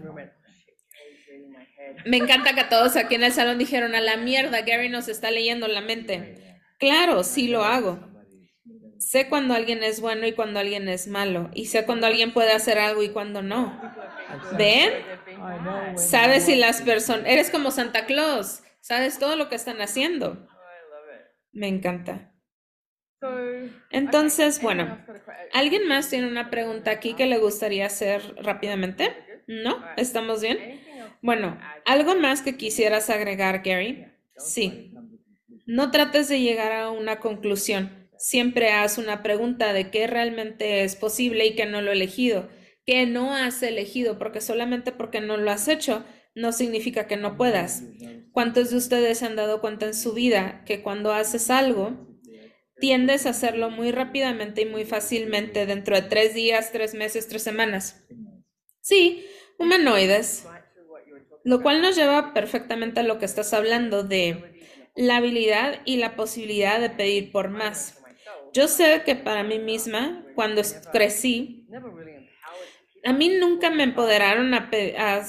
Me 2.05 2.17
encanta 2.17 2.55
que 2.55 2.65
todos 2.65 2.97
aquí 2.97 3.15
en 3.15 3.25
el 3.25 3.33
salón 3.33 3.59
dijeron, 3.59 3.95
a 3.95 4.01
la 4.01 4.17
mierda, 4.17 4.63
Gary 4.63 4.89
nos 4.89 5.09
está 5.09 5.31
leyendo 5.31 5.69
la 5.69 5.81
mente. 5.81 6.59
Claro, 6.79 7.25
sí 7.25 7.49
lo 7.49 7.65
hago. 7.65 8.01
Sé 8.99 9.29
cuando 9.29 9.55
alguien 9.55 9.83
es 9.83 10.01
bueno 10.01 10.27
y 10.27 10.33
cuando 10.33 10.61
alguien 10.61 10.89
es 10.89 11.09
malo. 11.09 11.51
Y 11.55 11.67
sé 11.67 11.85
cuando 11.87 12.07
alguien 12.07 12.33
puede 12.33 12.53
hacer 12.53 12.79
algo 12.79 13.03
y 13.03 13.11
cuando 13.11 13.43
no. 13.43 13.81
¿Ven? 14.59 14.93
Sabes 15.97 16.45
si 16.45 16.57
las 16.57 16.83
personas... 16.83 17.27
Eres 17.27 17.51
como 17.51 17.71
Santa 17.71 18.07
Claus. 18.07 18.63
Sabes 18.81 19.19
todo 19.19 19.37
lo 19.37 19.49
que 19.49 19.57
están 19.57 19.81
haciendo. 19.81 20.47
Me 21.53 21.69
encanta. 21.69 22.33
Entonces, 23.91 24.63
bueno, 24.63 25.05
¿alguien 25.53 25.87
más 25.87 26.09
tiene 26.09 26.27
una 26.27 26.51
pregunta 26.51 26.91
aquí 26.91 27.15
que 27.15 27.27
le 27.27 27.39
gustaría 27.39 27.87
hacer 27.87 28.35
rápidamente? 28.37 29.43
¿No? 29.47 29.85
¿Estamos 29.97 30.41
bien? 30.41 30.81
Bueno, 31.23 31.59
¿algo 31.85 32.15
más 32.15 32.43
que 32.43 32.57
quisieras 32.57 33.11
agregar, 33.11 33.63
Gary? 33.63 34.07
Sí. 34.39 34.93
No 35.67 35.91
trates 35.91 36.29
de 36.29 36.41
llegar 36.41 36.73
a 36.73 36.91
una 36.91 37.21
conclusión. 37.21 38.09
Siempre 38.19 38.73
haz 38.73 38.99
una 38.99 39.23
pregunta 39.23 39.73
de 39.73 39.91
qué 39.91 40.07
realmente 40.07 40.85
es 40.85 40.97
posible 40.97 41.47
y 41.47 41.55
qué 41.55 41.67
no 41.67 41.81
lo 41.81 41.91
he 41.91 41.95
elegido. 41.95 42.49
¿Qué 42.87 43.07
no 43.07 43.35
has 43.35 43.63
elegido? 43.63 44.19
Porque 44.19 44.41
solamente 44.41 44.93
porque 44.93 45.21
no 45.21 45.37
lo 45.37 45.51
has 45.51 45.69
hecho 45.69 46.05
no 46.35 46.53
significa 46.53 47.07
que 47.07 47.17
no 47.17 47.37
puedas. 47.37 47.83
¿Cuántos 48.33 48.71
de 48.71 48.77
ustedes 48.77 49.19
se 49.19 49.27
han 49.27 49.37
dado 49.37 49.61
cuenta 49.61 49.87
en 49.87 49.95
su 49.95 50.13
vida 50.13 50.63
que 50.65 50.83
cuando 50.83 51.13
haces 51.13 51.51
algo, 51.51 52.07
tiendes 52.79 53.27
a 53.27 53.31
hacerlo 53.31 53.71
muy 53.71 53.91
rápidamente 53.91 54.63
y 54.63 54.67
muy 54.67 54.85
fácilmente 54.85 55.67
dentro 55.67 55.97
de 55.97 56.03
tres 56.03 56.35
días, 56.35 56.73
tres 56.73 56.95
meses, 56.95 57.29
tres 57.29 57.43
semanas? 57.43 58.07
Sí, 58.81 59.27
humanoides. 59.59 60.47
Lo 61.45 61.63
cual 61.63 61.81
nos 61.83 61.97
lleva 61.97 62.35
perfectamente 62.35 63.01
a 63.01 63.05
lo 63.05 63.19
que 63.19 63.25
estás 63.25 63.53
hablando 63.55 64.03
de 64.03 64.61
la 64.95 65.17
habilidad 65.17 65.81
y 65.85 65.97
la 65.97 66.17
posibilidad 66.17 66.81
de 66.81 66.91
pedir 66.91 67.33
por 67.33 67.49
más. 67.49 68.01
Yo 68.53 68.69
sé 68.69 69.03
que 69.05 69.15
para 69.15 69.43
mí 69.43 69.59
misma, 69.59 70.25
cuando 70.35 70.63
crecí, 70.93 71.67
a 73.05 73.13
mí 73.13 73.29
nunca 73.29 73.71
me 73.71 73.85
empoderaron 73.85 74.53
a, 74.55 74.71
a, 74.99 75.23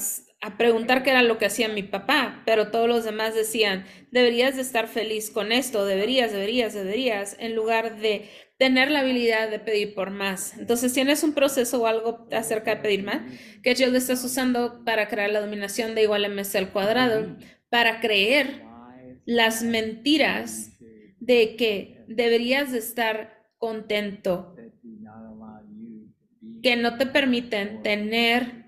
preguntar 0.58 1.02
qué 1.02 1.10
era 1.10 1.22
lo 1.22 1.38
que 1.38 1.46
hacía 1.46 1.68
mi 1.68 1.84
papá, 1.84 2.42
pero 2.44 2.70
todos 2.70 2.88
los 2.88 3.04
demás 3.04 3.34
decían, 3.34 3.84
deberías 4.10 4.56
de 4.56 4.62
estar 4.62 4.88
feliz 4.88 5.30
con 5.30 5.52
esto, 5.52 5.86
deberías, 5.86 6.32
deberías, 6.32 6.74
deberías, 6.74 7.36
en 7.38 7.54
lugar 7.54 7.98
de 7.98 8.28
tener 8.58 8.90
la 8.90 9.00
habilidad 9.00 9.50
de 9.50 9.60
pedir 9.60 9.94
por 9.94 10.10
más. 10.10 10.58
Entonces, 10.58 10.92
tienes 10.92 11.22
un 11.22 11.32
proceso 11.32 11.82
o 11.82 11.86
algo 11.86 12.28
acerca 12.32 12.74
de 12.74 12.82
pedir 12.82 13.04
más, 13.04 13.20
que 13.62 13.74
yo 13.74 13.88
lo 13.88 13.96
estás 13.96 14.24
usando 14.24 14.84
para 14.84 15.08
crear 15.08 15.30
la 15.30 15.40
dominación 15.40 15.94
de 15.94 16.02
igual 16.02 16.24
MC 16.24 16.56
al 16.56 16.72
cuadrado, 16.72 17.36
para 17.68 18.00
creer 18.00 18.64
las 19.24 19.62
mentiras 19.62 20.78
de 21.20 21.54
que 21.56 22.04
deberías 22.08 22.72
de 22.72 22.78
estar 22.78 23.46
contento, 23.58 24.56
que 26.62 26.76
no 26.76 26.98
te 26.98 27.06
permiten 27.06 27.82
tener 27.82 28.61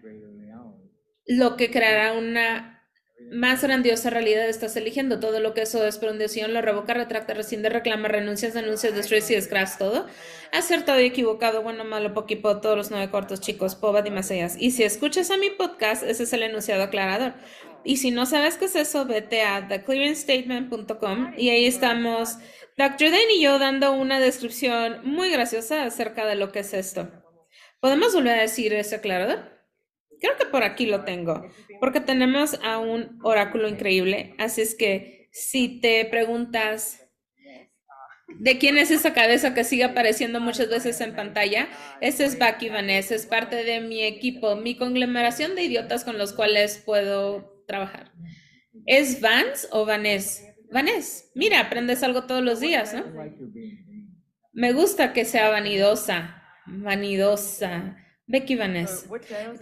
lo 1.26 1.56
que 1.56 1.70
creará 1.70 2.12
una 2.12 2.74
más 3.30 3.62
grandiosa 3.62 4.10
realidad 4.10 4.48
estás 4.48 4.76
eligiendo. 4.76 5.20
Todo 5.20 5.40
lo 5.40 5.54
que 5.54 5.62
eso 5.62 5.84
es 5.86 5.98
pronunción, 5.98 6.52
lo 6.52 6.62
revoca, 6.62 6.94
retracta, 6.94 7.34
rescinde, 7.34 7.68
reclama, 7.68 8.08
renuncias, 8.08 8.54
denuncias, 8.54 8.94
destruyes 8.94 9.30
y 9.30 9.34
descras 9.34 9.78
todo. 9.78 10.06
Acertado 10.52 11.00
y 11.00 11.06
equivocado, 11.06 11.62
bueno, 11.62 11.84
malo, 11.84 12.14
poquipo, 12.14 12.60
todos 12.60 12.76
los 12.76 12.90
nueve 12.90 13.10
cortos, 13.10 13.40
chicos, 13.40 13.74
poba 13.74 14.06
y 14.06 14.10
más 14.10 14.30
allá. 14.30 14.48
Y 14.58 14.72
si 14.72 14.82
escuchas 14.82 15.30
a 15.30 15.36
mi 15.36 15.50
podcast, 15.50 16.02
ese 16.02 16.24
es 16.24 16.32
el 16.32 16.42
enunciado 16.42 16.82
aclarador. 16.82 17.34
Y 17.84 17.98
si 17.98 18.10
no 18.10 18.26
sabes 18.26 18.56
qué 18.56 18.64
es 18.66 18.76
eso, 18.76 19.04
vete 19.04 19.42
a 19.42 19.68
theclearingstatement.com 19.68 21.34
y 21.36 21.50
ahí 21.50 21.66
estamos 21.66 22.38
Dr. 22.78 23.10
Dane 23.10 23.34
y 23.34 23.42
yo 23.42 23.58
dando 23.58 23.92
una 23.92 24.20
descripción 24.20 25.00
muy 25.04 25.30
graciosa 25.30 25.84
acerca 25.84 26.26
de 26.26 26.34
lo 26.34 26.50
que 26.50 26.60
es 26.60 26.72
esto. 26.72 27.10
¿Podemos 27.80 28.14
volver 28.14 28.38
a 28.38 28.42
decir 28.42 28.72
ese 28.72 28.96
aclarador? 28.96 29.53
Creo 30.24 30.38
que 30.38 30.46
por 30.46 30.62
aquí 30.62 30.86
lo 30.86 31.04
tengo, 31.04 31.46
porque 31.80 32.00
tenemos 32.00 32.58
a 32.64 32.78
un 32.78 33.18
oráculo 33.22 33.68
increíble. 33.68 34.34
Así 34.38 34.62
es 34.62 34.74
que 34.74 35.28
si 35.32 35.80
te 35.80 36.02
preguntas 36.06 37.06
de 38.28 38.56
quién 38.56 38.78
es 38.78 38.90
esa 38.90 39.12
cabeza 39.12 39.52
que 39.52 39.64
sigue 39.64 39.84
apareciendo 39.84 40.40
muchas 40.40 40.70
veces 40.70 40.98
en 41.02 41.14
pantalla, 41.14 41.68
ese 42.00 42.24
es 42.24 42.38
Bucky 42.38 42.70
Vanessa, 42.70 43.14
es 43.14 43.26
parte 43.26 43.64
de 43.64 43.82
mi 43.82 44.02
equipo, 44.02 44.56
mi 44.56 44.78
conglomeración 44.78 45.54
de 45.54 45.64
idiotas 45.64 46.04
con 46.04 46.16
los 46.16 46.32
cuales 46.32 46.78
puedo 46.78 47.62
trabajar. 47.66 48.10
¿Es 48.86 49.20
Vance 49.20 49.68
o 49.72 49.84
Vanessa? 49.84 50.42
Vanessa, 50.72 51.26
mira, 51.34 51.60
aprendes 51.60 52.02
algo 52.02 52.24
todos 52.24 52.42
los 52.42 52.60
días, 52.60 52.94
¿no? 52.94 53.04
Me 54.54 54.72
gusta 54.72 55.12
que 55.12 55.26
sea 55.26 55.50
vanidosa 55.50 56.40
vanidosa. 56.66 57.96
Becky 58.26 58.56
Vanessa. 58.56 59.06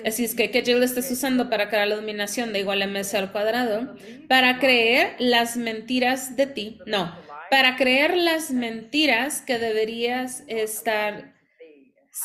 Así 0.07 0.25
es 0.25 0.35
que 0.35 0.51
que 0.51 0.63
Jill 0.63 0.83
estés 0.83 1.11
usando 1.11 1.51
para 1.51 1.69
crear 1.69 1.89
la 1.89 1.97
dominación 1.97 2.53
de 2.53 2.61
igual 2.61 2.87
ms 2.89 3.15
al 3.15 3.33
cuadrado 3.33 3.97
para 4.29 4.59
creer 4.59 5.17
las 5.19 5.57
mentiras 5.57 6.37
de 6.37 6.47
ti. 6.47 6.79
No, 6.87 7.13
para 7.51 7.77
creer 7.77 8.17
las 8.17 8.51
mentiras 8.51 9.43
que 9.43 9.59
deberías 9.59 10.45
estar 10.47 11.32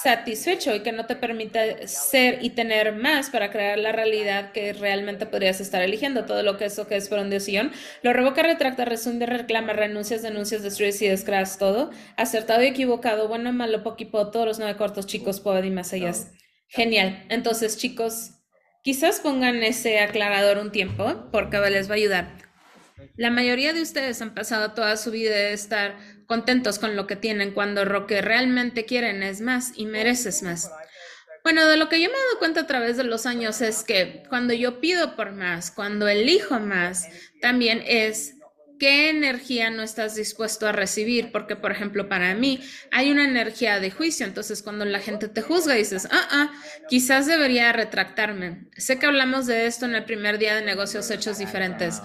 satisfecho 0.02 0.76
y 0.76 0.82
que 0.82 0.92
no 0.92 1.06
te 1.06 1.16
permite 1.16 1.88
ser 1.88 2.40
y 2.44 2.52
tener 2.52 2.94
más 2.94 3.30
para 3.30 3.52
crear 3.52 3.78
la 3.80 3.92
realidad 3.92 4.52
que 4.52 4.74
realmente 4.74 5.26
podrías 5.26 5.60
estar 5.60 5.82
eligiendo. 5.82 6.26
Todo 6.26 6.44
lo 6.44 6.58
que 6.58 6.66
eso 6.66 6.88
que 6.88 6.96
es 6.96 7.10
por 7.10 7.20
un. 7.20 7.72
Lo 8.04 8.14
revoca, 8.14 8.44
retracta, 8.44 8.86
resume, 8.86 9.26
reclama, 9.26 9.74
renuncias, 9.74 10.22
denuncias, 10.22 10.64
destruyes 10.64 11.02
y 11.02 11.08
descras 11.08 11.58
todo. 11.58 11.92
Acertado 12.16 12.64
y 12.64 12.68
equivocado, 12.68 13.28
bueno, 13.28 13.52
malo, 13.54 13.84
poquipo, 13.84 14.30
todos 14.30 14.46
los 14.46 14.60
nueve 14.60 14.78
cortos 14.78 15.08
chicos, 15.08 15.40
puedo 15.40 15.64
y 15.64 15.72
más 15.72 15.94
allá. 15.94 16.14
Genial. 16.68 17.26
Entonces, 17.30 17.78
chicos, 17.78 18.32
quizás 18.84 19.20
pongan 19.20 19.64
ese 19.64 20.00
aclarador 20.00 20.58
un 20.60 20.72
tiempo 20.72 21.30
porque 21.32 21.58
les 21.70 21.90
va 21.90 21.94
a 21.94 21.98
ayudar. 21.98 22.47
La 23.16 23.30
mayoría 23.30 23.74
de 23.74 23.82
ustedes 23.82 24.22
han 24.22 24.34
pasado 24.34 24.74
toda 24.74 24.98
su 24.98 25.12
vida 25.12 25.36
de 25.36 25.54
estar 25.54 25.98
contentos 26.26 26.80
con 26.80 26.96
lo 26.96 27.08
que 27.08 27.16
tienen 27.16 27.54
cuando 27.54 27.86
lo 27.86 28.08
que 28.08 28.22
realmente 28.22 28.86
quieren 28.86 29.24
es 29.24 29.42
más 29.42 29.72
y 29.76 29.86
mereces 29.86 30.44
más. 30.44 30.72
Bueno, 31.44 31.66
de 31.68 31.78
lo 31.78 31.88
que 31.88 32.02
yo 32.02 32.10
me 32.10 32.16
he 32.16 32.20
dado 32.28 32.40
cuenta 32.40 32.62
a 32.62 32.68
través 32.68 32.98
de 32.98 33.04
los 33.04 33.26
años 33.26 33.62
es 33.62 33.84
que 33.84 34.24
cuando 34.28 34.54
yo 34.54 34.82
pido 34.82 35.16
por 35.16 35.32
más, 35.32 35.72
cuando 35.72 36.08
elijo 36.08 36.60
más, 36.60 37.08
también 37.42 37.82
es 37.86 38.37
qué 38.80 39.10
energía 39.10 39.70
no 39.70 39.84
estás 39.84 40.16
dispuesto 40.16 40.68
a 40.68 40.72
recibir, 40.72 41.32
porque 41.32 41.56
por 41.56 41.72
ejemplo 41.72 42.10
para 42.10 42.34
mí 42.36 42.60
hay 42.92 43.12
una 43.12 43.24
energía 43.24 43.80
de 43.80 43.92
juicio, 43.92 44.26
entonces 44.26 44.62
cuando 44.62 44.86
la 44.86 45.00
gente 45.00 45.28
te 45.28 45.42
juzga 45.42 45.74
dices, 45.74 46.08
ah, 46.12 46.28
ah, 46.32 46.52
quizás 46.90 47.26
debería 47.26 47.72
retractarme. 47.74 48.68
Sé 48.78 49.00
que 49.00 49.06
hablamos 49.06 49.46
de 49.48 49.66
esto 49.66 49.86
en 49.86 49.96
el 49.96 50.06
primer 50.06 50.38
día 50.38 50.56
de 50.56 50.62
negocios 50.62 51.10
hechos 51.12 51.38
diferentes. 51.38 52.02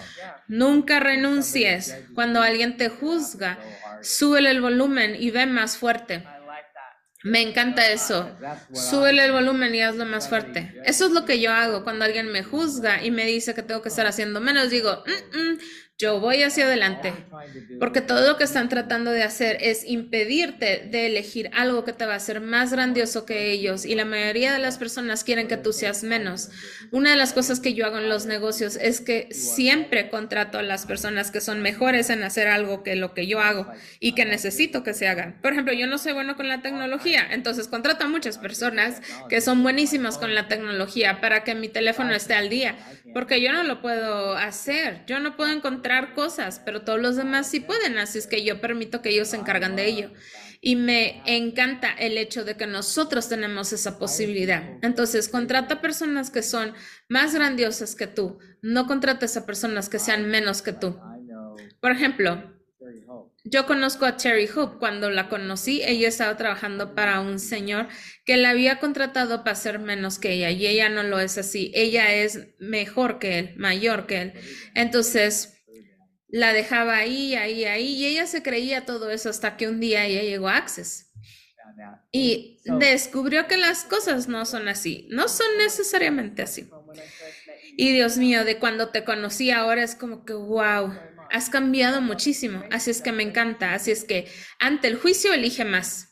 Nunca 0.48 1.00
renuncies. 1.00 1.96
Cuando 2.14 2.42
alguien 2.42 2.76
te 2.76 2.88
juzga, 2.88 3.58
súbele 4.00 4.50
el 4.50 4.60
volumen 4.60 5.16
y 5.18 5.30
ve 5.30 5.46
más 5.46 5.76
fuerte. 5.76 6.24
Me 7.24 7.40
encanta 7.40 7.88
eso. 7.90 8.36
Súbele 8.72 9.24
el 9.24 9.32
volumen 9.32 9.74
y 9.74 9.80
hazlo 9.80 10.04
más 10.04 10.28
fuerte. 10.28 10.80
Eso 10.84 11.06
es 11.06 11.12
lo 11.12 11.24
que 11.24 11.40
yo 11.40 11.52
hago 11.52 11.84
cuando 11.84 12.04
alguien 12.04 12.32
me 12.32 12.42
juzga 12.42 13.04
y 13.04 13.12
me 13.12 13.26
dice 13.26 13.54
que 13.54 13.62
tengo 13.62 13.80
que 13.80 13.90
estar 13.90 14.06
haciendo 14.06 14.40
menos. 14.40 14.70
Digo, 14.70 15.04
mm, 15.06 15.38
mm, 15.38 15.58
yo 16.02 16.18
voy 16.18 16.42
hacia 16.42 16.64
adelante, 16.64 17.14
porque 17.78 18.00
todo 18.00 18.26
lo 18.26 18.36
que 18.36 18.42
están 18.42 18.68
tratando 18.68 19.12
de 19.12 19.22
hacer 19.22 19.56
es 19.60 19.84
impedirte 19.86 20.88
de 20.90 21.06
elegir 21.06 21.48
algo 21.54 21.84
que 21.84 21.92
te 21.92 22.06
va 22.06 22.14
a 22.14 22.16
hacer 22.16 22.40
más 22.40 22.72
grandioso 22.72 23.24
que 23.24 23.52
ellos 23.52 23.84
y 23.86 23.94
la 23.94 24.04
mayoría 24.04 24.52
de 24.52 24.58
las 24.58 24.78
personas 24.78 25.22
quieren 25.22 25.46
que 25.46 25.56
tú 25.56 25.72
seas 25.72 26.02
menos. 26.02 26.50
Una 26.90 27.10
de 27.10 27.16
las 27.16 27.32
cosas 27.32 27.60
que 27.60 27.74
yo 27.74 27.86
hago 27.86 27.98
en 27.98 28.08
los 28.08 28.26
negocios 28.26 28.74
es 28.74 29.00
que 29.00 29.28
siempre 29.30 30.08
contrato 30.10 30.58
a 30.58 30.62
las 30.62 30.86
personas 30.86 31.30
que 31.30 31.40
son 31.40 31.62
mejores 31.62 32.10
en 32.10 32.24
hacer 32.24 32.48
algo 32.48 32.82
que 32.82 32.96
lo 32.96 33.14
que 33.14 33.28
yo 33.28 33.38
hago 33.40 33.68
y 34.00 34.16
que 34.16 34.24
necesito 34.24 34.82
que 34.82 34.94
se 34.94 35.06
hagan. 35.06 35.40
Por 35.40 35.52
ejemplo, 35.52 35.72
yo 35.72 35.86
no 35.86 35.98
soy 35.98 36.14
bueno 36.14 36.36
con 36.36 36.48
la 36.48 36.62
tecnología, 36.62 37.28
entonces 37.30 37.68
contrato 37.68 38.06
a 38.06 38.08
muchas 38.08 38.38
personas 38.38 39.00
que 39.28 39.40
son 39.40 39.62
buenísimas 39.62 40.18
con 40.18 40.34
la 40.34 40.48
tecnología 40.48 41.20
para 41.20 41.44
que 41.44 41.54
mi 41.54 41.68
teléfono 41.68 42.12
esté 42.12 42.34
al 42.34 42.48
día, 42.48 42.74
porque 43.14 43.40
yo 43.40 43.52
no 43.52 43.62
lo 43.62 43.80
puedo 43.80 44.36
hacer, 44.36 45.02
yo 45.06 45.20
no 45.20 45.36
puedo 45.36 45.52
encontrar 45.52 45.91
cosas, 46.14 46.60
pero 46.64 46.82
todos 46.82 47.00
los 47.00 47.16
demás 47.16 47.48
sí 47.48 47.60
pueden, 47.60 47.98
así 47.98 48.18
es 48.18 48.26
que 48.26 48.44
yo 48.44 48.60
permito 48.60 49.02
que 49.02 49.10
ellos 49.10 49.28
se 49.28 49.36
encargan 49.36 49.76
de 49.76 49.86
ello. 49.86 50.10
Y 50.60 50.76
me 50.76 51.22
encanta 51.26 51.92
el 51.92 52.16
hecho 52.18 52.44
de 52.44 52.56
que 52.56 52.66
nosotros 52.66 53.28
tenemos 53.28 53.72
esa 53.72 53.98
posibilidad. 53.98 54.62
Entonces, 54.82 55.28
contrata 55.28 55.80
personas 55.80 56.30
que 56.30 56.42
son 56.42 56.72
más 57.08 57.34
grandiosas 57.34 57.96
que 57.96 58.06
tú, 58.06 58.38
no 58.62 58.86
contrates 58.86 59.36
a 59.36 59.44
personas 59.44 59.88
que 59.88 59.98
sean 59.98 60.28
menos 60.28 60.62
que 60.62 60.72
tú. 60.72 60.98
Por 61.80 61.90
ejemplo, 61.90 62.52
yo 63.44 63.66
conozco 63.66 64.06
a 64.06 64.16
Cherry 64.16 64.48
Hope. 64.54 64.78
Cuando 64.78 65.10
la 65.10 65.28
conocí, 65.28 65.82
ella 65.82 66.08
estaba 66.08 66.36
trabajando 66.36 66.94
para 66.94 67.20
un 67.20 67.38
señor 67.38 67.88
que 68.24 68.36
la 68.36 68.50
había 68.50 68.78
contratado 68.78 69.42
para 69.42 69.56
ser 69.56 69.78
menos 69.80 70.18
que 70.18 70.32
ella 70.32 70.50
y 70.50 70.66
ella 70.66 70.88
no 70.88 71.02
lo 71.02 71.18
es 71.18 71.38
así. 71.38 71.72
Ella 71.74 72.14
es 72.14 72.54
mejor 72.60 73.18
que 73.18 73.38
él, 73.38 73.54
mayor 73.56 74.06
que 74.06 74.22
él. 74.22 74.32
Entonces, 74.74 75.61
la 76.32 76.52
dejaba 76.54 76.96
ahí, 76.96 77.36
ahí, 77.36 77.66
ahí, 77.66 77.94
y 77.94 78.06
ella 78.06 78.26
se 78.26 78.42
creía 78.42 78.86
todo 78.86 79.10
eso 79.10 79.28
hasta 79.28 79.56
que 79.56 79.68
un 79.68 79.78
día 79.78 80.06
ella 80.06 80.22
llegó 80.22 80.48
a 80.48 80.56
Access 80.56 81.12
y 82.10 82.58
descubrió 82.64 83.46
que 83.46 83.56
las 83.56 83.84
cosas 83.84 84.28
no 84.28 84.44
son 84.46 84.66
así, 84.66 85.06
no 85.10 85.28
son 85.28 85.46
necesariamente 85.58 86.42
así. 86.42 86.68
Y 87.76 87.92
Dios 87.92 88.16
mío, 88.16 88.44
de 88.44 88.58
cuando 88.58 88.88
te 88.88 89.04
conocí 89.04 89.50
ahora 89.50 89.82
es 89.82 89.94
como 89.94 90.24
que, 90.24 90.32
wow, 90.32 90.94
has 91.30 91.50
cambiado 91.50 92.00
muchísimo, 92.00 92.64
así 92.70 92.90
es 92.90 93.02
que 93.02 93.12
me 93.12 93.22
encanta, 93.22 93.74
así 93.74 93.90
es 93.90 94.04
que 94.04 94.26
ante 94.58 94.88
el 94.88 94.96
juicio 94.96 95.32
elige 95.32 95.64
más. 95.64 96.10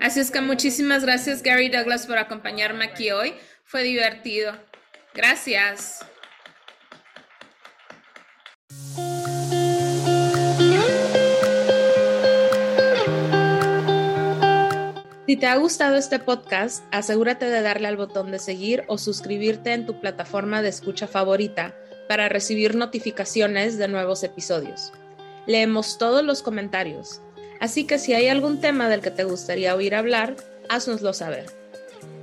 Así 0.00 0.20
es 0.20 0.30
que 0.30 0.40
muchísimas 0.40 1.04
gracias 1.04 1.42
Gary 1.42 1.68
Douglas 1.68 2.06
por 2.06 2.18
acompañarme 2.18 2.84
aquí 2.84 3.10
hoy, 3.10 3.34
fue 3.64 3.82
divertido. 3.82 4.54
Gracias. 5.14 6.00
Si 15.30 15.36
te 15.36 15.46
ha 15.46 15.56
gustado 15.58 15.94
este 15.94 16.18
podcast, 16.18 16.82
asegúrate 16.90 17.44
de 17.44 17.62
darle 17.62 17.86
al 17.86 17.96
botón 17.96 18.32
de 18.32 18.40
seguir 18.40 18.82
o 18.88 18.98
suscribirte 18.98 19.72
en 19.72 19.86
tu 19.86 20.00
plataforma 20.00 20.60
de 20.60 20.70
escucha 20.70 21.06
favorita 21.06 21.72
para 22.08 22.28
recibir 22.28 22.74
notificaciones 22.74 23.78
de 23.78 23.86
nuevos 23.86 24.24
episodios. 24.24 24.92
Leemos 25.46 25.98
todos 25.98 26.24
los 26.24 26.42
comentarios, 26.42 27.22
así 27.60 27.86
que 27.86 28.00
si 28.00 28.12
hay 28.12 28.26
algún 28.26 28.60
tema 28.60 28.88
del 28.88 29.02
que 29.02 29.12
te 29.12 29.22
gustaría 29.22 29.76
oír 29.76 29.94
hablar, 29.94 30.34
haznoslo 30.68 31.12
saber. 31.12 31.46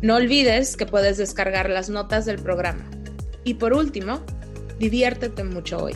No 0.02 0.16
olvides 0.16 0.78
que 0.78 0.86
puedes 0.86 1.18
descargar 1.18 1.70
las 1.70 1.90
notas 1.90 2.26
del 2.26 2.40
programa. 2.40 2.90
Y 3.44 3.56
por 3.56 3.74
último, 3.74 4.22
diviértete 4.80 5.44
mucho 5.44 5.78
hoy. 5.78 5.96